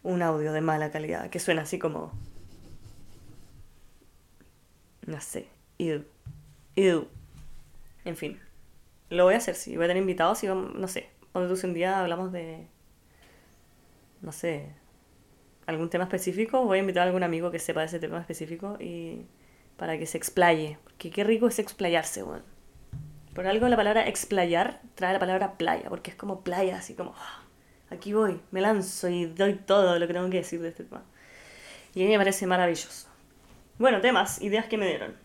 un 0.03 0.21
audio 0.21 0.51
de 0.51 0.61
mala 0.61 0.91
calidad, 0.91 1.29
que 1.29 1.39
suena 1.39 1.63
así 1.63 1.79
como... 1.79 2.11
No 5.05 5.19
sé. 5.19 5.47
Ew. 5.77 6.05
Ew. 6.75 7.07
En 8.05 8.15
fin. 8.15 8.39
Lo 9.09 9.25
voy 9.25 9.33
a 9.33 9.37
hacer, 9.37 9.55
sí. 9.55 9.75
Voy 9.75 9.85
a 9.85 9.87
tener 9.87 10.01
invitados 10.01 10.43
y 10.43 10.47
no 10.47 10.87
sé. 10.87 11.09
Cuando 11.31 11.53
tú 11.53 11.67
un 11.67 11.73
día 11.73 11.99
hablamos 11.99 12.31
de... 12.31 12.67
No 14.21 14.31
sé. 14.31 14.69
Algún 15.65 15.89
tema 15.89 16.05
específico. 16.05 16.63
Voy 16.65 16.77
a 16.77 16.81
invitar 16.81 17.03
a 17.03 17.07
algún 17.07 17.23
amigo 17.23 17.51
que 17.51 17.59
sepa 17.59 17.81
de 17.81 17.87
ese 17.87 17.99
tema 17.99 18.19
específico 18.19 18.77
y... 18.79 19.25
Para 19.77 19.97
que 19.97 20.05
se 20.05 20.17
explaye. 20.17 20.77
Porque 20.83 21.09
qué 21.09 21.23
rico 21.23 21.47
es 21.47 21.59
explayarse, 21.59 22.23
weón. 22.23 22.43
Por 23.33 23.47
algo 23.47 23.67
la 23.67 23.75
palabra 23.75 24.07
explayar 24.07 24.81
trae 24.95 25.13
la 25.13 25.19
palabra 25.19 25.57
playa. 25.57 25.89
Porque 25.89 26.11
es 26.11 26.17
como 26.17 26.41
playa, 26.41 26.77
así 26.77 26.93
como... 26.93 27.13
Ah, 27.17 27.43
aquí 27.89 28.13
voy, 28.13 28.39
me 28.51 28.61
lanzo 28.61 29.09
y 29.09 29.25
doy 29.25 29.55
todo 29.55 29.99
lo 29.99 30.07
que 30.07 30.13
tengo 30.13 30.29
que 30.29 30.37
decir 30.37 30.61
de 30.61 30.69
este 30.69 30.83
tema. 30.83 31.03
Y 31.95 32.01
a 32.01 32.05
mí 32.05 32.11
me 32.11 32.17
parece 32.17 32.47
maravilloso. 32.47 33.07
Bueno, 33.77 34.01
temas, 34.01 34.41
ideas 34.41 34.65
que 34.65 34.77
me 34.77 34.87
dieron. 34.87 35.15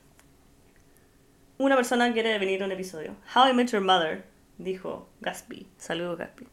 Una 1.58 1.76
persona 1.76 2.12
quiere 2.12 2.38
venir 2.38 2.62
a 2.62 2.66
un 2.66 2.72
episodio. 2.72 3.16
How 3.34 3.48
I 3.48 3.52
Met 3.52 3.70
Your 3.70 3.82
Mother, 3.82 4.24
dijo 4.58 5.08
Gaspi. 5.20 5.66
Saludos, 5.76 6.18
Gaspi. 6.18 6.46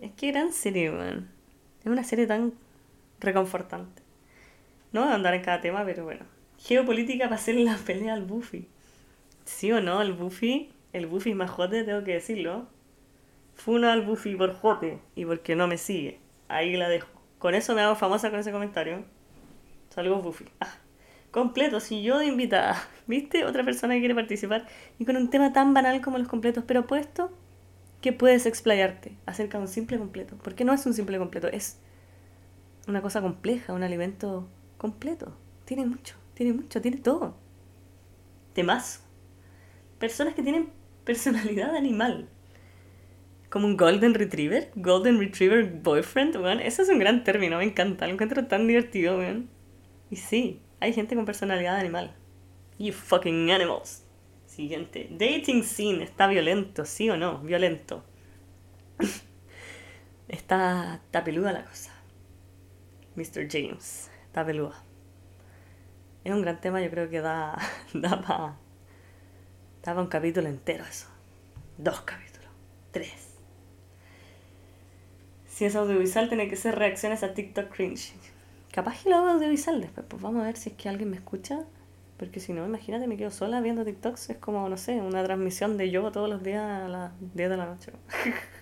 Es 0.00 0.12
que 0.12 0.30
gran 0.30 0.52
serie, 0.52 0.90
man. 0.90 1.30
Es 1.80 1.86
una 1.86 2.04
serie 2.04 2.26
tan 2.26 2.52
reconfortante. 3.20 4.02
No 4.92 5.02
voy 5.02 5.10
a 5.10 5.14
andar 5.14 5.34
en 5.34 5.42
cada 5.42 5.60
tema, 5.60 5.84
pero 5.84 6.04
bueno. 6.04 6.24
Geopolítica 6.58 7.24
para 7.24 7.36
hacer 7.36 7.54
la 7.56 7.76
pelea 7.76 8.14
al 8.14 8.24
Buffy. 8.24 8.68
¿Sí 9.44 9.72
o 9.72 9.80
no? 9.80 10.02
El 10.02 10.12
Buffy, 10.12 10.70
el 10.92 11.06
Buffy 11.06 11.34
más 11.34 11.50
jote, 11.50 11.84
tengo 11.84 12.04
que 12.04 12.14
decirlo. 12.14 12.66
Funa 13.58 13.92
al 13.92 14.02
Buffy 14.02 14.36
por 14.36 14.54
jote 14.54 15.00
y 15.16 15.24
porque 15.24 15.56
no 15.56 15.66
me 15.66 15.78
sigue. 15.78 16.20
Ahí 16.46 16.76
la 16.76 16.88
dejo. 16.88 17.08
Con 17.38 17.56
eso 17.56 17.74
me 17.74 17.82
hago 17.82 17.96
famosa 17.96 18.30
con 18.30 18.38
ese 18.38 18.52
comentario. 18.52 19.04
Saludos, 19.90 20.22
Buffy. 20.22 20.44
Ah, 20.60 20.76
completos, 21.32 21.90
y 21.90 22.02
yo 22.02 22.18
de 22.18 22.26
invitada. 22.26 22.80
¿Viste? 23.08 23.44
Otra 23.44 23.64
persona 23.64 23.94
que 23.94 24.00
quiere 24.00 24.14
participar. 24.14 24.66
Y 25.00 25.04
con 25.04 25.16
un 25.16 25.28
tema 25.28 25.52
tan 25.52 25.74
banal 25.74 26.00
como 26.00 26.18
los 26.18 26.28
completos, 26.28 26.62
pero 26.66 26.86
puesto 26.86 27.32
que 28.00 28.12
puedes 28.12 28.46
explayarte 28.46 29.16
acerca 29.26 29.58
de 29.58 29.62
un 29.62 29.68
simple 29.68 29.98
completo. 29.98 30.38
Porque 30.42 30.64
no 30.64 30.72
es 30.72 30.86
un 30.86 30.94
simple 30.94 31.18
completo, 31.18 31.48
es 31.48 31.80
una 32.86 33.02
cosa 33.02 33.20
compleja, 33.20 33.72
un 33.72 33.82
alimento 33.82 34.48
completo. 34.76 35.36
Tiene 35.64 35.84
mucho, 35.84 36.14
tiene 36.34 36.52
mucho, 36.52 36.80
tiene 36.80 36.98
todo. 36.98 37.36
Temas. 38.52 39.02
Personas 39.98 40.34
que 40.34 40.44
tienen 40.44 40.70
personalidad 41.04 41.74
animal. 41.74 42.28
Como 43.50 43.66
un 43.66 43.76
Golden 43.76 44.14
Retriever, 44.14 44.70
Golden 44.74 45.18
Retriever 45.18 45.64
Boyfriend, 45.64 46.36
weón. 46.36 46.60
Eso 46.60 46.82
es 46.82 46.88
un 46.88 46.98
gran 46.98 47.24
término, 47.24 47.58
me 47.58 47.64
encanta, 47.64 48.06
lo 48.06 48.12
encuentro 48.12 48.46
tan 48.46 48.66
divertido, 48.66 49.18
weón. 49.18 49.48
Y 50.10 50.16
sí, 50.16 50.60
hay 50.80 50.92
gente 50.92 51.14
con 51.16 51.24
personalidad 51.24 51.76
animal. 51.76 52.14
You 52.78 52.92
fucking 52.92 53.50
animals. 53.50 54.04
Siguiente. 54.46 55.08
Dating 55.10 55.62
scene. 55.62 56.02
¿Está 56.02 56.26
violento? 56.26 56.84
¿Sí 56.84 57.10
o 57.10 57.16
no? 57.16 57.38
Violento. 57.40 58.04
está, 60.28 61.00
está 61.04 61.24
peluda 61.24 61.52
la 61.52 61.64
cosa. 61.64 61.92
Mr. 63.16 63.48
James. 63.50 64.10
Está 64.26 64.44
peluda. 64.44 64.82
Es 66.24 66.32
un 66.32 66.42
gran 66.42 66.60
tema, 66.60 66.80
yo 66.80 66.90
creo 66.90 67.08
que 67.08 67.20
da, 67.20 67.58
da 67.94 68.20
para 68.20 68.56
da 69.82 69.94
pa 69.94 70.00
un 70.00 70.08
capítulo 70.08 70.48
entero 70.48 70.84
eso. 70.84 71.08
Dos 71.78 72.00
capítulos. 72.02 72.50
Tres. 72.90 73.27
Si 75.58 75.64
es 75.64 75.74
audiovisual, 75.74 76.28
tiene 76.28 76.48
que 76.48 76.54
ser 76.54 76.78
reacciones 76.78 77.24
a 77.24 77.34
TikTok 77.34 77.68
cringe. 77.74 78.12
Capaz 78.70 79.02
que 79.02 79.10
lo 79.10 79.16
hago 79.16 79.26
audiovisual 79.30 79.80
después, 79.80 80.06
pues 80.08 80.22
vamos 80.22 80.42
a 80.42 80.46
ver 80.46 80.56
si 80.56 80.70
es 80.70 80.76
que 80.76 80.88
alguien 80.88 81.10
me 81.10 81.16
escucha. 81.16 81.64
Porque 82.16 82.38
si 82.38 82.52
no, 82.52 82.64
imagínate, 82.64 83.08
me 83.08 83.16
quedo 83.16 83.32
sola 83.32 83.60
viendo 83.60 83.84
TikToks. 83.84 84.30
Es 84.30 84.36
como, 84.36 84.68
no 84.68 84.76
sé, 84.76 85.00
una 85.00 85.24
transmisión 85.24 85.76
de 85.76 85.90
yoga 85.90 86.12
todos 86.12 86.30
los 86.30 86.44
días 86.44 86.62
a 86.62 86.86
las 86.86 87.12
10 87.34 87.50
de 87.50 87.56
la 87.56 87.66
noche. 87.66 87.90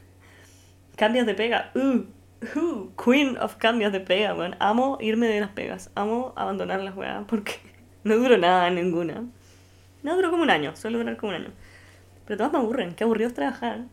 cambios 0.97 1.27
de 1.27 1.35
pega. 1.35 1.71
Uh, 1.75 2.59
uh, 2.59 2.91
queen 2.97 3.37
of 3.43 3.57
cambios 3.57 3.93
de 3.93 4.01
pega, 4.01 4.33
weón. 4.33 4.57
Amo 4.59 4.97
irme 4.99 5.27
de 5.29 5.43
las 5.43 5.51
pegas. 5.51 5.91
Amo 5.97 6.33
abandonar 6.35 6.81
las 6.81 6.97
weas 6.97 7.27
porque 7.29 7.57
no 8.05 8.17
duro 8.17 8.39
nada 8.39 8.69
en 8.69 8.77
ninguna. 8.77 9.23
No 10.03 10.17
duro 10.17 10.31
como 10.31 10.45
un 10.45 10.51
año, 10.51 10.75
suele 10.75 10.97
durar 10.97 11.19
como 11.19 11.37
un 11.37 11.43
año. 11.43 11.53
Pero 12.25 12.39
todas 12.39 12.55
me 12.55 12.59
aburren. 12.59 12.95
Qué 12.95 13.05
aburrido 13.05 13.29
es 13.29 13.35
trabajar. 13.35 13.85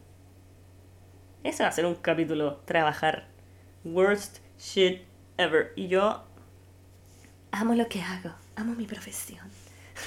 Ese 1.44 1.64
va 1.64 1.70
a 1.70 1.74
ser 1.74 1.86
un 1.86 1.96
capítulo. 1.96 2.58
Trabajar. 2.66 3.28
Worst 3.84 4.40
shit 4.58 5.02
ever. 5.38 5.74
Y 5.76 5.88
yo 5.88 6.24
amo 7.52 7.76
lo 7.76 7.88
que 7.88 8.02
hago, 8.02 8.32
amo 8.56 8.74
mi 8.76 8.86
profesión. 8.86 9.48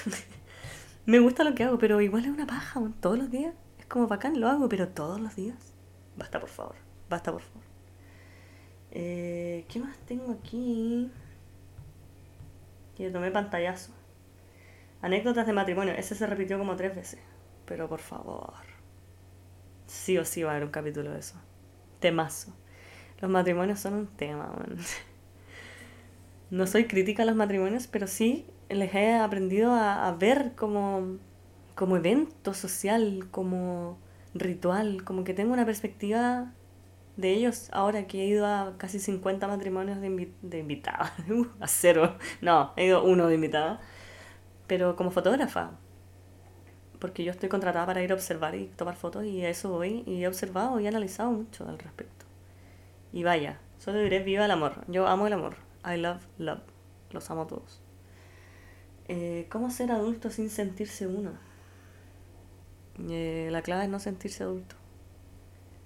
Me 1.07 1.21
gusta 1.21 1.45
lo 1.45 1.55
que 1.55 1.63
hago, 1.65 1.79
pero 1.79 2.01
igual 2.01 2.25
es 2.25 2.31
una 2.31 2.47
paja, 2.47 2.81
todos 3.01 3.19
los 3.19 3.31
días. 3.31 3.55
Es 3.79 3.87
como 3.87 4.09
bacán, 4.09 4.41
lo 4.41 4.49
hago, 4.49 4.69
pero 4.69 4.89
todos 4.89 5.21
los 5.21 5.37
días. 5.37 5.73
Basta, 6.17 6.41
por 6.41 6.49
favor, 6.49 6.75
basta, 7.09 7.31
por 7.31 7.43
favor. 7.43 7.63
Eh, 8.91 9.65
¿Qué 9.69 9.79
más 9.79 9.97
tengo 9.99 10.33
aquí? 10.33 11.11
Que 12.97 13.11
tomé 13.11 13.31
pantallazo. 13.31 13.93
Anécdotas 15.03 15.47
de 15.47 15.53
matrimonio. 15.53 15.95
Ese 15.95 16.15
se 16.15 16.27
repitió 16.27 16.59
como 16.59 16.75
tres 16.75 16.97
veces. 16.97 17.21
Pero 17.67 17.89
por 17.89 18.01
favor. 18.01 18.55
Sí 19.87 20.19
o 20.19 20.25
sí 20.25 20.43
va 20.43 20.51
a 20.51 20.53
haber 20.55 20.65
un 20.65 20.73
capítulo 20.73 21.13
de 21.13 21.19
eso. 21.19 21.41
Temazo. 22.01 22.55
Los 23.21 23.31
matrimonios 23.31 23.81
son 23.81 23.95
un 23.95 24.07
tema, 24.07 24.53
no 26.51 26.67
soy 26.67 26.87
crítica 26.87 27.23
a 27.23 27.27
los 27.27 27.35
matrimonios, 27.35 27.87
pero 27.87 28.07
sí 28.07 28.47
les 28.69 28.95
he 28.95 29.15
aprendido 29.15 29.73
a, 29.73 30.13
ver 30.13 30.53
como, 30.55 31.17
como 31.75 31.97
evento 31.97 32.55
social, 32.55 33.27
como 33.31 33.99
ritual, 34.35 35.03
como 35.05 35.25
que 35.25 35.35
tengo 35.35 35.53
una 35.53 35.65
perspectiva 35.65 36.53
de 37.17 37.33
ellos 37.33 37.71
ahora 37.73 38.07
que 38.07 38.23
he 38.23 38.27
ido 38.27 38.47
a 38.47 38.75
casi 38.77 38.99
50 38.99 39.49
matrimonios 39.49 39.99
de, 40.01 40.59
invitada, 40.59 41.15
uh, 41.31 41.47
a 41.61 41.67
cero, 41.67 42.17
no, 42.43 42.73
he 42.77 42.87
ido 42.87 43.03
uno 43.03 43.27
de 43.27 43.35
invitada, 43.37 43.81
pero 44.67 44.95
como 44.97 45.11
fotógrafa, 45.11 45.73
porque 46.99 47.25
yo 47.25 47.31
estoy 47.31 47.49
contratada 47.49 47.87
para 47.87 48.03
ir 48.03 48.13
a 48.13 48.15
observar 48.15 48.55
y 48.55 48.67
tomar 48.77 48.97
fotos 48.97 49.25
y 49.25 49.45
a 49.45 49.49
eso 49.49 49.71
voy 49.71 50.03
y 50.07 50.23
he 50.23 50.29
observado 50.29 50.81
y 50.81 50.87
he 50.87 50.89
analizado 50.89 51.31
mucho 51.31 51.69
al 51.69 51.79
respecto. 51.79 52.27
Y 53.13 53.23
vaya, 53.23 53.59
solo 53.79 53.99
diré 53.99 54.23
viva 54.23 54.45
el 54.45 54.51
amor, 54.51 54.85
yo 54.89 55.07
amo 55.07 55.27
el 55.27 55.33
amor, 55.33 55.57
I 55.85 55.97
love 55.97 56.23
love. 56.39 56.63
Los 57.11 57.31
amo 57.31 57.47
todos. 57.47 57.81
Eh, 59.09 59.47
¿Cómo 59.51 59.71
ser 59.71 59.93
adulto 59.93 60.31
sin 60.31 60.51
sentirse 60.51 61.07
uno? 61.07 61.33
Eh, 63.09 63.49
la 63.53 63.63
clave 63.63 63.85
es 63.85 63.91
no 63.91 64.01
sentirse 64.01 64.43
adulto. 64.43 64.77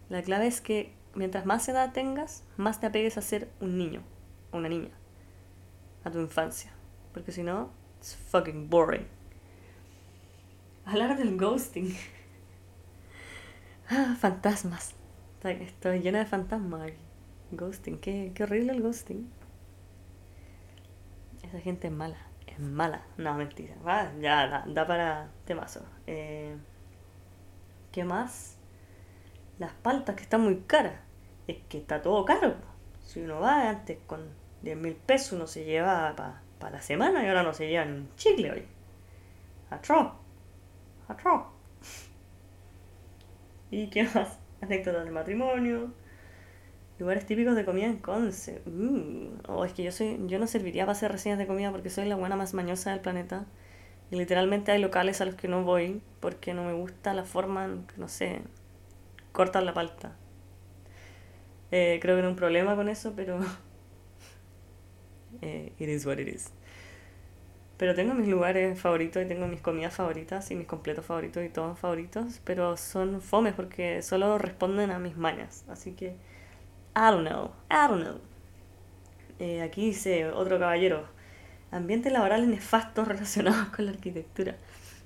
La 0.08 0.22
clave 0.22 0.46
es 0.46 0.60
que 0.60 0.92
mientras 1.14 1.44
más 1.44 1.68
edad 1.68 1.92
tengas, 1.92 2.44
más 2.56 2.80
te 2.80 2.86
apegues 2.86 3.18
a 3.18 3.22
ser 3.22 3.50
un 3.60 3.76
niño 3.76 4.02
o 4.50 4.58
una 4.58 4.68
niña. 4.68 4.90
A 6.04 6.10
tu 6.10 6.18
infancia. 6.18 6.72
Porque 7.12 7.32
si 7.32 7.42
no, 7.42 7.70
it's 7.98 8.16
fucking 8.16 8.70
boring. 8.70 9.06
Hablar 10.90 11.16
del 11.16 11.36
ghosting. 11.36 11.96
ah, 13.90 14.16
fantasmas. 14.18 14.96
Estoy 15.44 16.00
llena 16.00 16.18
de 16.18 16.26
fantasmas 16.26 16.90
Ghosting. 17.52 18.00
Qué, 18.00 18.32
qué 18.34 18.42
horrible 18.42 18.72
el 18.72 18.82
ghosting. 18.82 19.30
Esa 21.44 21.60
gente 21.60 21.86
es 21.86 21.92
mala. 21.92 22.16
Es 22.44 22.58
mala. 22.58 23.02
No, 23.18 23.34
mentira. 23.34 23.76
Va, 23.86 24.12
ya 24.20 24.64
da, 24.66 24.86
para 24.88 25.30
temazo. 25.44 25.84
Eh, 26.08 26.56
¿Qué 27.92 28.02
más? 28.02 28.58
Las 29.60 29.72
paltas 29.74 30.16
que 30.16 30.22
están 30.24 30.40
muy 30.40 30.62
caras. 30.62 30.98
Es 31.46 31.58
que 31.68 31.78
está 31.78 32.02
todo 32.02 32.24
caro. 32.24 32.56
Si 33.00 33.20
uno 33.20 33.38
va 33.38 33.70
antes 33.70 33.96
con 34.08 34.28
10 34.62 34.76
mil 34.76 34.96
pesos, 34.96 35.34
uno 35.34 35.46
se 35.46 35.64
lleva 35.64 36.16
para 36.58 36.72
la 36.72 36.82
semana 36.82 37.22
y 37.22 37.28
ahora 37.28 37.44
no 37.44 37.54
se 37.54 37.68
lleva 37.68 37.84
un 37.84 38.12
chicle 38.16 38.50
hoy. 38.50 38.66
Atro. 39.70 40.19
Atro. 41.10 41.52
¿Y 43.70 43.90
qué 43.90 44.04
más? 44.04 44.38
Anécdotas 44.60 45.04
de 45.04 45.10
matrimonio. 45.10 45.92
Lugares 46.98 47.26
típicos 47.26 47.56
de 47.56 47.64
comida 47.64 47.86
en 47.86 47.98
Conce. 47.98 48.62
Uh, 48.66 49.30
oh, 49.48 49.64
es 49.64 49.72
que 49.72 49.82
yo 49.82 49.90
soy, 49.90 50.20
yo 50.26 50.38
no 50.38 50.46
serviría 50.46 50.84
para 50.84 50.92
hacer 50.92 51.10
reseñas 51.10 51.38
de 51.38 51.46
comida 51.46 51.72
porque 51.72 51.90
soy 51.90 52.06
la 52.06 52.14
buena 52.14 52.36
más 52.36 52.54
mañosa 52.54 52.90
del 52.90 53.00
planeta. 53.00 53.46
Y 54.10 54.16
literalmente 54.16 54.70
hay 54.70 54.80
locales 54.80 55.20
a 55.20 55.24
los 55.24 55.34
que 55.34 55.48
no 55.48 55.64
voy 55.64 56.02
porque 56.20 56.54
no 56.54 56.64
me 56.64 56.74
gusta 56.74 57.14
la 57.14 57.24
forma, 57.24 57.68
no 57.96 58.08
sé, 58.08 58.42
cortan 59.32 59.66
la 59.66 59.74
palta. 59.74 60.16
Eh, 61.72 61.98
creo 62.02 62.16
que 62.16 62.22
no 62.22 62.28
hay 62.28 62.32
un 62.32 62.36
problema 62.36 62.76
con 62.76 62.88
eso, 62.88 63.14
pero 63.16 63.40
eh, 65.42 65.72
it 65.78 65.88
is 65.88 66.06
what 66.06 66.18
it 66.18 66.28
is. 66.28 66.52
Pero 67.80 67.94
tengo 67.94 68.12
mis 68.12 68.28
lugares 68.28 68.78
favoritos 68.78 69.22
y 69.22 69.26
tengo 69.26 69.46
mis 69.46 69.62
comidas 69.62 69.94
favoritas 69.94 70.50
y 70.50 70.54
mis 70.54 70.66
completos 70.66 71.06
favoritos 71.06 71.42
y 71.42 71.48
todos 71.48 71.78
favoritos, 71.78 72.38
pero 72.44 72.76
son 72.76 73.22
fomes 73.22 73.54
porque 73.54 74.02
solo 74.02 74.36
responden 74.36 74.90
a 74.90 74.98
mis 74.98 75.16
mañas. 75.16 75.64
Así 75.66 75.92
que 75.92 76.08
I 76.94 77.10
don't 77.10 77.26
know, 77.26 77.52
I 77.70 77.88
don't 77.88 78.02
know. 78.02 78.20
Eh, 79.38 79.62
aquí 79.62 79.86
dice 79.86 80.28
otro 80.28 80.58
caballero, 80.58 81.06
ambientes 81.70 82.12
laborales 82.12 82.48
nefastos 82.48 83.08
relacionados 83.08 83.68
con 83.74 83.86
la 83.86 83.92
arquitectura. 83.92 84.56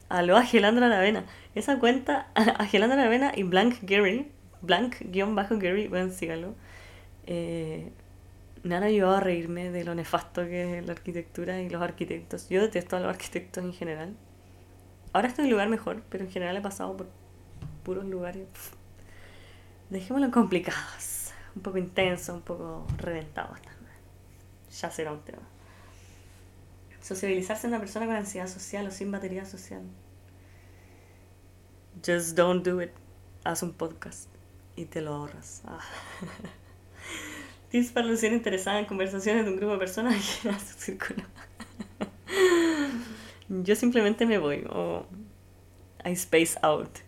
A 0.09 0.23
lo 0.23 0.37
Angelandra 0.37 0.87
Aravena. 0.87 1.27
Esa 1.55 1.79
cuenta, 1.79 2.27
Angelandra 2.35 3.03
Aravena 3.03 3.31
y 3.37 3.45
Blank 3.45 3.83
Gary, 3.83 4.33
Blank-Gary, 4.63 5.87
bueno, 5.87 6.11
síganlo. 6.11 6.57
Eh, 7.29 7.93
me 8.65 8.75
han 8.75 8.83
ayudado 8.83 9.17
a 9.17 9.21
reírme 9.21 9.71
de 9.71 9.85
lo 9.85 9.95
nefasto 9.95 10.43
que 10.43 10.79
es 10.79 10.87
la 10.87 10.93
arquitectura 10.93 11.61
y 11.61 11.69
los 11.69 11.83
arquitectos. 11.83 12.49
Yo 12.49 12.63
detesto 12.63 12.97
a 12.97 13.01
los 13.01 13.11
arquitectos 13.11 13.63
en 13.63 13.75
general. 13.75 14.17
Ahora 15.13 15.29
estoy 15.29 15.45
en 15.45 15.51
lugar 15.51 15.69
mejor, 15.69 16.03
pero 16.09 16.25
en 16.25 16.31
general 16.31 16.57
he 16.57 16.63
pasado 16.63 16.97
por 16.97 17.09
puros 17.85 18.07
lugares. 18.07 18.49
Dejémoslo 19.91 20.31
complicados 20.31 21.33
un 21.55 21.63
poco 21.63 21.77
intenso, 21.77 22.35
un 22.35 22.41
poco 22.41 22.87
reventado 22.97 23.55
también. 23.55 23.99
ya 24.71 24.91
será 24.91 25.13
un 25.13 25.21
tema. 25.21 25.43
Sociabilizarse 27.03 27.67
una 27.67 27.79
persona 27.79 28.07
con 28.07 28.17
ansiedad 28.17 28.49
social 28.49 28.87
o 28.87 28.91
sin 28.91 29.13
batería 29.13 29.45
social. 29.45 29.83
Just 32.05 32.35
don't 32.35 32.67
do 32.67 32.81
it. 32.81 32.93
Haz 33.45 33.63
un 33.63 33.75
podcast 33.75 34.31
y 34.75 34.87
te 34.87 35.03
lo 35.03 35.13
ahorras. 35.13 35.63
Ah. 35.67 35.81
Tips 37.75 37.91
para 37.91 38.07
lucir 38.07 38.33
interesada 38.33 38.79
en 38.79 38.85
conversaciones 38.85 39.45
de 39.45 39.51
un 39.51 39.57
grupo 39.57 39.73
de 39.73 39.79
personas 39.81 40.15
que 40.43 40.53
su 40.53 40.79
círculo. 40.79 41.25
Yo 43.49 43.75
simplemente 43.75 44.27
me 44.27 44.39
voy 44.39 44.65
o 44.71 45.05
I 46.05 46.13
space 46.13 46.57
out 46.63 46.99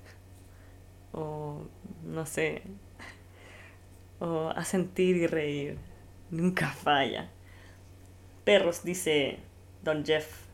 o 1.12 1.68
no 2.02 2.26
sé 2.26 2.62
o 4.18 4.48
a 4.48 4.64
sentir 4.64 5.14
y 5.14 5.28
reír. 5.28 5.78
Nunca 6.32 6.66
falla. 6.70 7.30
Perros, 8.42 8.82
dice 8.82 9.38
Don 9.84 10.04
Jeff. 10.04 10.46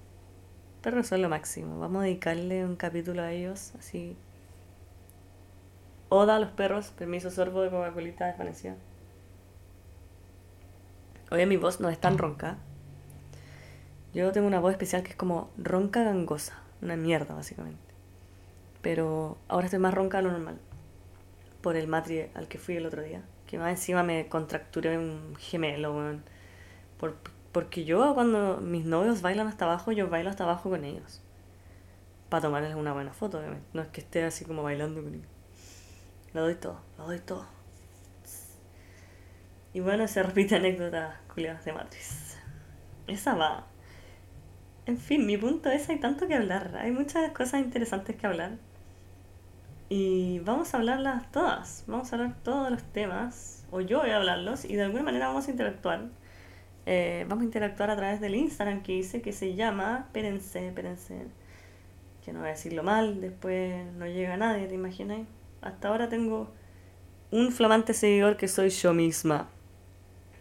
Perros 0.83 1.07
son 1.07 1.22
lo 1.22 1.31
máximo. 1.31 1.79
Vamos 1.79 2.03
a 2.03 2.05
dedicarle 2.05 2.66
un 2.66 2.77
capítulo 2.77 3.22
a 3.22 3.33
ellos, 3.33 3.72
así. 3.79 4.14
Oda 6.11 6.37
a 6.37 6.38
los 6.38 6.51
perros, 6.51 6.88
permiso 6.90 7.31
sorbo 7.31 7.62
de 7.62 7.70
Coca-Colita 7.70 8.27
desvanecida. 8.27 8.77
Oye, 11.33 11.47
mi 11.47 11.57
voz 11.57 11.81
no 11.81 11.88
es 11.88 11.99
tan 11.99 12.18
ronca. 12.18 12.59
Yo 14.12 14.33
tengo 14.33 14.47
una 14.47 14.61
voz 14.61 14.73
especial 14.73 15.03
que 15.03 15.12
es 15.12 15.16
como 15.16 15.51
ronca 15.57 16.03
gangosa. 16.03 16.59
Una 16.83 16.95
mierda, 16.95 17.35
básicamente. 17.35 17.81
Pero 18.83 19.38
ahora 19.49 19.64
estoy 19.64 19.79
más 19.79 19.95
ronca 19.95 20.18
de 20.18 20.25
lo 20.25 20.33
normal. 20.33 20.59
Por 21.62 21.77
el 21.77 21.88
matri 21.88 22.27
al 22.35 22.49
que 22.49 22.59
fui 22.59 22.77
el 22.77 22.85
otro 22.85 23.01
día. 23.01 23.23
Que 23.47 23.59
más 23.59 23.71
encima 23.71 24.03
me 24.03 24.29
contracturé 24.29 24.99
un 24.99 25.35
gemelo, 25.38 25.95
weón. 25.97 26.23
Por, 27.01 27.16
porque 27.51 27.87
yo 27.87 28.12
cuando 28.12 28.59
mis 28.59 28.85
novios 28.85 29.23
bailan 29.23 29.47
hasta 29.47 29.64
abajo, 29.64 29.90
yo 29.90 30.11
bailo 30.11 30.29
hasta 30.29 30.45
abajo 30.45 30.68
con 30.68 30.85
ellos. 30.85 31.23
Para 32.29 32.42
tomarles 32.42 32.75
una 32.75 32.92
buena 32.92 33.14
foto, 33.14 33.38
obviamente. 33.38 33.66
No 33.73 33.81
es 33.81 33.88
que 33.88 34.03
esté 34.03 34.23
así 34.25 34.45
como 34.45 34.62
bailando 34.62 35.03
con 35.03 35.14
ellos. 35.14 35.29
Lo 36.35 36.42
doy 36.42 36.57
todo, 36.57 36.79
lo 36.99 37.07
doy 37.07 37.21
todo. 37.21 37.62
Y 39.75 39.81
bueno, 39.81 40.07
se 40.07 40.23
repite 40.23 40.57
anécdota 40.57 41.21
culiadas 41.33 41.65
de 41.65 41.73
Matrix. 41.73 42.37
Esa 43.07 43.35
va. 43.35 43.67
En 44.85 44.99
fin, 44.99 45.27
mi 45.27 45.37
punto 45.37 45.71
es, 45.71 45.89
hay 45.89 45.99
tanto 45.99 46.27
que 46.27 46.35
hablar. 46.35 46.77
Hay 46.77 46.91
muchas 46.91 47.31
cosas 47.33 47.61
interesantes 47.61 48.17
que 48.17 48.27
hablar. 48.27 48.59
Y 49.89 50.41
vamos 50.41 50.75
a 50.75 50.79
hablarlas 50.79 51.31
todas. 51.31 51.85
Vamos 51.87 52.13
a 52.13 52.17
hablar 52.17 52.37
todos 52.43 52.71
los 52.71 52.83
temas. 52.83 53.65
O 53.71 53.81
yo 53.81 54.01
voy 54.01 54.11
a 54.11 54.17
hablarlos 54.17 54.65
y 54.65 54.75
de 54.77 54.83
alguna 54.83 55.03
manera 55.03 55.29
vamos 55.29 55.49
a 55.49 55.51
interactuar. 55.51 56.09
Eh, 56.85 57.25
vamos 57.29 57.43
a 57.43 57.45
interactuar 57.45 57.91
a 57.91 57.97
través 57.97 58.21
del 58.21 58.35
Instagram 58.35 58.83
que 58.83 58.93
dice 58.93 59.23
que 59.23 59.33
se 59.33 59.55
llama. 59.55 60.05
Espérense, 60.07 60.67
espérense. 60.67 61.27
Que 62.25 62.33
no 62.33 62.41
voy 62.41 62.49
a 62.49 62.53
decirlo 62.53 62.83
mal, 62.83 63.21
después 63.21 63.85
no 63.95 64.07
llega 64.07 64.37
nadie, 64.37 64.67
¿te 64.67 64.75
imaginas? 64.75 65.27
Hasta 65.61 65.89
ahora 65.89 66.09
tengo 66.09 66.53
un 67.31 67.51
flamante 67.51 67.95
seguidor 67.95 68.37
que 68.37 68.49
soy 68.49 68.71
yo 68.71 68.95
misma. 68.95 69.49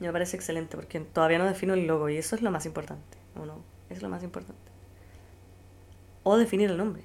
Me 0.02 0.12
parece 0.12 0.36
excelente 0.36 0.76
porque 0.76 1.00
todavía 1.00 1.38
no 1.38 1.46
defino 1.46 1.76
el 1.76 1.86
logo 1.86 2.10
y 2.10 2.18
eso 2.18 2.36
es 2.36 2.42
lo 2.42 2.50
más 2.50 2.66
importante, 2.66 3.20
¿o 3.40 3.46
no? 3.46 3.62
Es 3.90 4.02
lo 4.02 4.10
más 4.10 4.24
importante. 4.24 4.72
O 6.24 6.38
definir 6.38 6.72
el 6.72 6.78
nombre. 6.78 7.04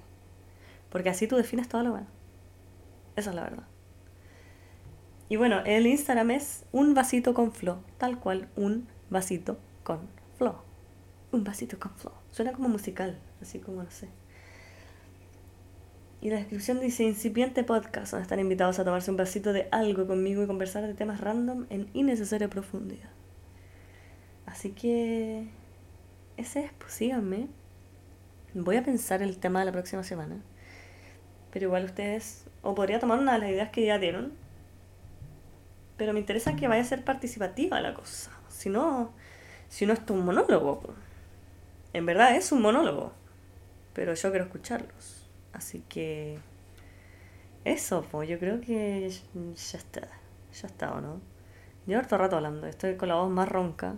Porque 0.90 1.10
así 1.10 1.26
tú 1.26 1.36
defines 1.36 1.68
todo 1.68 1.82
lo 1.82 1.90
bueno. 1.90 2.06
Esa 3.14 3.30
es 3.30 3.36
la 3.36 3.42
verdad. 3.42 3.64
Y 5.28 5.36
bueno, 5.36 5.60
el 5.66 5.86
Instagram 5.86 6.30
es 6.30 6.64
un 6.72 6.94
vasito 6.94 7.34
con 7.34 7.52
flow, 7.52 7.82
tal 7.98 8.18
cual, 8.18 8.48
un 8.56 8.88
vasito 9.10 9.58
con 9.84 10.08
flow. 10.38 10.56
Un 11.32 11.44
vasito 11.44 11.78
con 11.78 11.92
flow. 11.96 12.14
Suena 12.30 12.52
como 12.52 12.70
musical, 12.70 13.18
así 13.42 13.58
como 13.58 13.82
no 13.82 13.90
sé. 13.90 14.08
Y 16.20 16.30
la 16.30 16.36
descripción 16.36 16.80
dice 16.80 17.04
incipiente 17.04 17.62
podcast, 17.62 18.12
donde 18.12 18.22
están 18.22 18.40
invitados 18.40 18.78
a 18.78 18.84
tomarse 18.84 19.10
un 19.10 19.16
vasito 19.16 19.52
de 19.52 19.68
algo 19.70 20.06
conmigo 20.06 20.42
y 20.42 20.46
conversar 20.46 20.86
de 20.86 20.94
temas 20.94 21.20
random 21.20 21.66
en 21.68 21.88
innecesaria 21.92 22.48
profundidad. 22.48 23.10
Así 24.46 24.70
que 24.70 25.48
ese 26.36 26.64
es, 26.64 26.72
pues 26.78 26.92
síganme. 26.92 27.48
Voy 28.54 28.76
a 28.76 28.84
pensar 28.84 29.22
el 29.22 29.38
tema 29.38 29.60
de 29.60 29.66
la 29.66 29.72
próxima 29.72 30.02
semana. 30.02 30.36
Pero 31.52 31.66
igual 31.66 31.84
ustedes 31.84 32.46
o 32.62 32.74
podría 32.74 32.98
tomar 32.98 33.18
una 33.18 33.34
de 33.34 33.38
las 33.38 33.50
ideas 33.50 33.70
que 33.70 33.84
ya 33.84 33.98
dieron. 33.98 34.32
Pero 35.96 36.12
me 36.12 36.20
interesa 36.20 36.56
que 36.56 36.68
vaya 36.68 36.82
a 36.82 36.84
ser 36.84 37.04
participativa 37.04 37.80
la 37.80 37.94
cosa. 37.94 38.30
Si 38.48 38.70
no, 38.70 39.12
si 39.68 39.86
no 39.86 39.92
es 39.92 40.00
un 40.08 40.24
monólogo. 40.24 40.82
En 41.92 42.06
verdad 42.06 42.36
es 42.36 42.52
un 42.52 42.62
monólogo. 42.62 43.12
Pero 43.94 44.14
yo 44.14 44.30
quiero 44.30 44.44
escucharlos. 44.44 45.15
Así 45.56 45.82
que... 45.88 46.38
Eso, 47.64 48.06
pues 48.10 48.28
yo 48.28 48.38
creo 48.38 48.60
que 48.60 49.10
ya 49.10 49.78
está. 49.78 50.02
Ya 50.52 50.66
está, 50.68 50.92
¿o 50.92 51.00
no? 51.00 51.20
Llevo 51.86 52.00
harto 52.00 52.18
rato 52.18 52.36
hablando. 52.36 52.66
Estoy 52.66 52.96
con 52.96 53.08
la 53.08 53.16
voz 53.16 53.30
más 53.30 53.48
ronca. 53.48 53.94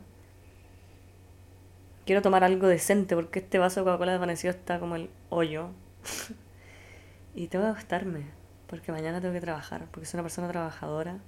Quiero 2.07 2.23
tomar 2.23 2.45
algo 2.45 2.67
decente 2.69 3.15
porque 3.15 3.41
este 3.41 3.59
vaso 3.59 3.81
de 3.81 3.85
Coca-Cola 3.85 4.13
desvanecido 4.13 4.53
está 4.53 4.79
como 4.79 4.97
el 4.97 5.11
hoyo. 5.29 5.71
y 7.35 7.49
tengo 7.49 7.65
que 7.65 7.73
acostarme 7.73 8.39
porque 8.69 8.93
mañana 8.93 9.21
tengo 9.21 9.35
que 9.35 9.41
trabajar, 9.41 9.87
porque 9.91 10.07
soy 10.07 10.19
una 10.19 10.25
persona 10.25 10.49
trabajadora, 10.49 11.19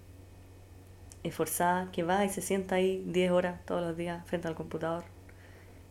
esforzada, 1.23 1.91
que 1.91 2.03
va 2.03 2.25
y 2.25 2.29
se 2.29 2.43
sienta 2.43 2.77
ahí 2.77 3.03
10 3.07 3.31
horas 3.33 3.65
todos 3.65 3.83
los 3.83 3.97
días 3.97 4.25
frente 4.27 4.47
al 4.47 4.55
computador 4.55 5.05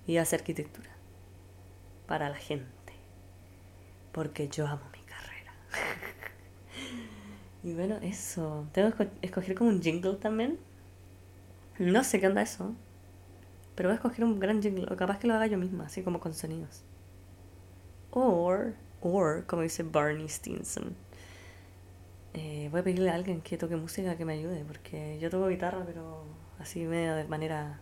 y 0.08 0.17
hace 0.17 0.36
arquitectura 0.36 0.89
para 2.08 2.30
la 2.30 2.38
gente, 2.38 2.65
porque 4.12 4.48
yo 4.50 4.67
amo 4.67 4.84
mi 4.91 5.02
carrera. 5.04 5.54
y 7.63 7.74
bueno, 7.74 7.98
eso, 8.02 8.67
tengo 8.72 8.91
que 8.95 9.10
escoger 9.22 9.56
como 9.56 9.69
un 9.69 9.82
jingle 9.82 10.15
también. 10.15 10.60
No 11.78 12.04
sé 12.04 12.19
qué 12.19 12.28
onda 12.28 12.41
eso, 12.41 12.76
pero 13.76 13.89
voy 13.89 13.93
a 13.93 13.95
escoger 13.95 14.26
un 14.26 14.39
gran 14.39 14.62
jingle, 14.62 14.86
o 14.91 14.98
capaz 14.98 15.19
que 15.19 15.28
lo 15.28 15.34
haga 15.34 15.48
yo 15.48 15.58
misma, 15.58 15.86
así 15.86 16.04
como 16.04 16.19
con 16.19 16.34
sonidos. 16.34 16.84
Or, 18.12 18.74
or, 19.02 19.45
como 19.45 19.62
dice 19.62 19.84
Barney 19.84 20.28
Stinson 20.28 20.95
eh, 22.34 22.69
voy 22.72 22.82
a 22.82 22.84
pedirle 22.84 23.10
a 23.10 23.15
alguien 23.15 23.41
que 23.41 23.58
toque 23.58 23.76
música 23.76 24.15
que 24.15 24.26
me 24.26 24.34
ayude, 24.34 24.63
porque 24.65 25.17
yo 25.19 25.30
toco 25.30 25.48
guitarra, 25.48 25.84
pero 25.86 26.24
así 26.60 26.86
medio 26.86 27.15
de 27.15 27.26
manera 27.26 27.80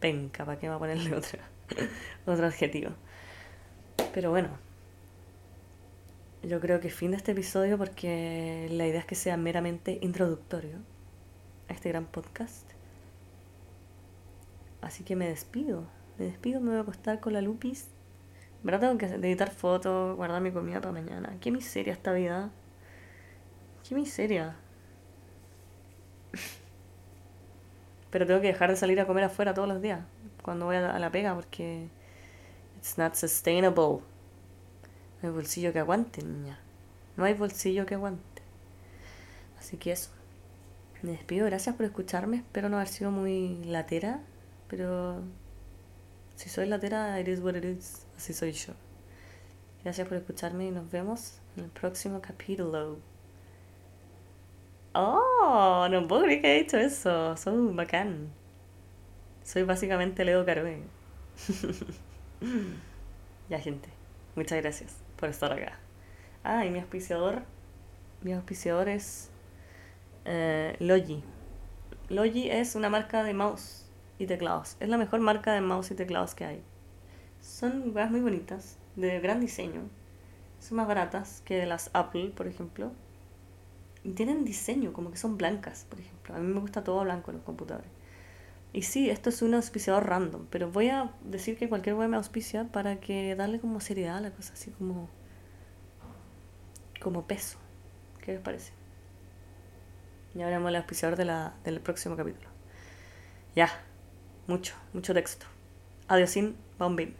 penca, 0.00 0.44
¿para 0.44 0.58
qué 0.58 0.68
va 0.68 0.76
a 0.76 0.78
ponerle 0.78 1.14
otro, 1.16 1.38
otro 2.26 2.46
adjetivo? 2.46 2.92
Pero 4.12 4.30
bueno, 4.30 4.48
yo 6.46 6.60
creo 6.60 6.80
que 6.80 6.90
fin 6.90 7.10
de 7.12 7.16
este 7.16 7.32
episodio 7.32 7.78
porque 7.78 8.68
la 8.70 8.86
idea 8.86 9.00
es 9.00 9.06
que 9.06 9.14
sea 9.14 9.36
meramente 9.36 9.98
introductorio 10.02 10.78
a 11.68 11.72
este 11.72 11.88
gran 11.88 12.06
podcast. 12.06 12.70
Así 14.80 15.04
que 15.04 15.16
me 15.16 15.28
despido, 15.28 15.84
me 16.18 16.26
despido, 16.26 16.60
me 16.60 16.70
voy 16.70 16.78
a 16.78 16.82
acostar 16.82 17.20
con 17.20 17.32
la 17.32 17.40
lupis. 17.40 17.88
verdad 18.62 18.80
tengo 18.80 18.98
que 18.98 19.06
editar 19.06 19.50
fotos, 19.50 20.16
guardar 20.16 20.42
mi 20.42 20.52
comida 20.52 20.80
para 20.80 20.92
mañana. 20.92 21.36
Qué 21.40 21.50
miseria 21.50 21.92
esta 21.92 22.12
vida. 22.12 22.50
Qué 23.88 23.94
miseria. 23.94 24.56
Pero 28.10 28.26
tengo 28.26 28.40
que 28.40 28.48
dejar 28.48 28.70
de 28.70 28.76
salir 28.76 29.00
a 29.00 29.06
comer 29.06 29.24
afuera 29.24 29.54
todos 29.54 29.68
los 29.68 29.80
días 29.80 30.00
cuando 30.42 30.66
voy 30.66 30.76
a 30.76 30.98
la 30.98 31.10
pega 31.10 31.34
porque 31.34 31.88
it's 32.76 32.98
not 32.98 33.14
sustainable. 33.14 34.02
No 35.24 35.30
hay 35.30 35.36
bolsillo 35.36 35.72
que 35.72 35.78
aguante, 35.78 36.22
niña. 36.22 36.58
No 37.16 37.24
hay 37.24 37.32
bolsillo 37.32 37.86
que 37.86 37.94
aguante. 37.94 38.42
Así 39.58 39.78
que 39.78 39.90
eso. 39.90 40.10
Me 41.00 41.12
despido, 41.12 41.46
gracias 41.46 41.74
por 41.76 41.86
escucharme. 41.86 42.36
Espero 42.36 42.68
no 42.68 42.76
haber 42.76 42.88
sido 42.88 43.10
muy 43.10 43.64
latera, 43.64 44.20
pero 44.68 45.22
si 46.36 46.50
soy 46.50 46.66
latera, 46.66 47.18
it 47.18 47.28
is 47.28 47.40
what 47.40 47.54
it 47.54 47.64
is. 47.64 48.04
Así 48.18 48.34
soy 48.34 48.52
yo. 48.52 48.74
Gracias 49.82 50.06
por 50.06 50.18
escucharme 50.18 50.66
y 50.66 50.70
nos 50.70 50.90
vemos 50.90 51.38
en 51.56 51.64
el 51.64 51.70
próximo 51.70 52.20
capítulo. 52.20 52.98
Oh, 54.92 55.88
no 55.90 56.06
puedo 56.06 56.24
creer 56.24 56.42
que 56.42 56.48
haya 56.48 56.62
dicho 56.64 56.76
eso. 56.76 57.34
Soy 57.38 57.72
bacán. 57.72 58.28
Soy 59.42 59.62
básicamente 59.62 60.22
Leo 60.22 60.44
Caroe. 60.44 60.82
ya, 63.48 63.58
gente. 63.58 63.88
Muchas 64.36 64.60
gracias 64.60 65.03
por 65.16 65.28
estar 65.28 65.52
acá. 65.52 65.78
Ah, 66.42 66.64
y 66.64 66.70
mi 66.70 66.78
auspiciador. 66.78 67.42
Mi 68.22 68.32
auspiciador 68.32 68.88
es 68.88 69.30
eh, 70.24 70.76
Logi. 70.80 71.22
Logi 72.08 72.50
es 72.50 72.74
una 72.74 72.90
marca 72.90 73.22
de 73.22 73.34
mouse 73.34 73.86
y 74.18 74.26
teclados. 74.26 74.76
Es 74.80 74.88
la 74.88 74.98
mejor 74.98 75.20
marca 75.20 75.52
de 75.52 75.60
mouse 75.60 75.90
y 75.90 75.94
teclados 75.94 76.34
que 76.34 76.44
hay. 76.44 76.62
Son 77.40 77.94
weas 77.94 78.10
muy 78.10 78.20
bonitas, 78.20 78.78
de 78.96 79.20
gran 79.20 79.40
diseño. 79.40 79.82
Son 80.60 80.76
más 80.76 80.86
baratas 80.86 81.42
que 81.44 81.66
las 81.66 81.90
Apple, 81.92 82.32
por 82.34 82.46
ejemplo 82.46 82.92
y 84.04 84.12
tienen 84.12 84.44
diseño, 84.44 84.92
como 84.92 85.10
que 85.10 85.16
son 85.16 85.36
blancas, 85.38 85.86
por 85.88 85.98
ejemplo. 85.98 86.34
A 86.34 86.38
mí 86.38 86.46
me 86.46 86.60
gusta 86.60 86.84
todo 86.84 87.02
blanco 87.02 87.30
en 87.30 87.38
los 87.38 87.44
computadores. 87.44 87.90
Y 88.74 88.82
sí, 88.82 89.08
esto 89.08 89.30
es 89.30 89.40
un 89.40 89.54
auspiciador 89.54 90.04
random, 90.04 90.46
pero 90.50 90.68
voy 90.68 90.88
a 90.88 91.12
decir 91.22 91.56
que 91.56 91.68
cualquier 91.68 91.94
web 91.94 92.08
me 92.08 92.16
auspicia 92.16 92.64
para 92.64 92.98
que 92.98 93.36
darle 93.36 93.60
como 93.60 93.80
seriedad 93.80 94.16
a 94.16 94.20
la 94.20 94.32
cosa, 94.32 94.52
así 94.52 94.72
como. 94.72 95.08
como 97.00 97.24
peso. 97.24 97.56
¿Qué 98.20 98.32
les 98.32 98.40
parece? 98.40 98.72
Ya 100.34 100.46
veremos 100.46 100.70
el 100.70 100.76
auspiciador 100.76 101.16
de 101.16 101.24
la, 101.24 101.54
del 101.62 101.80
próximo 101.80 102.16
capítulo. 102.16 102.48
Ya, 103.54 103.70
mucho, 104.48 104.74
mucho 104.92 105.14
texto. 105.14 105.46
Adiosín, 106.08 106.56
bombín. 106.76 107.14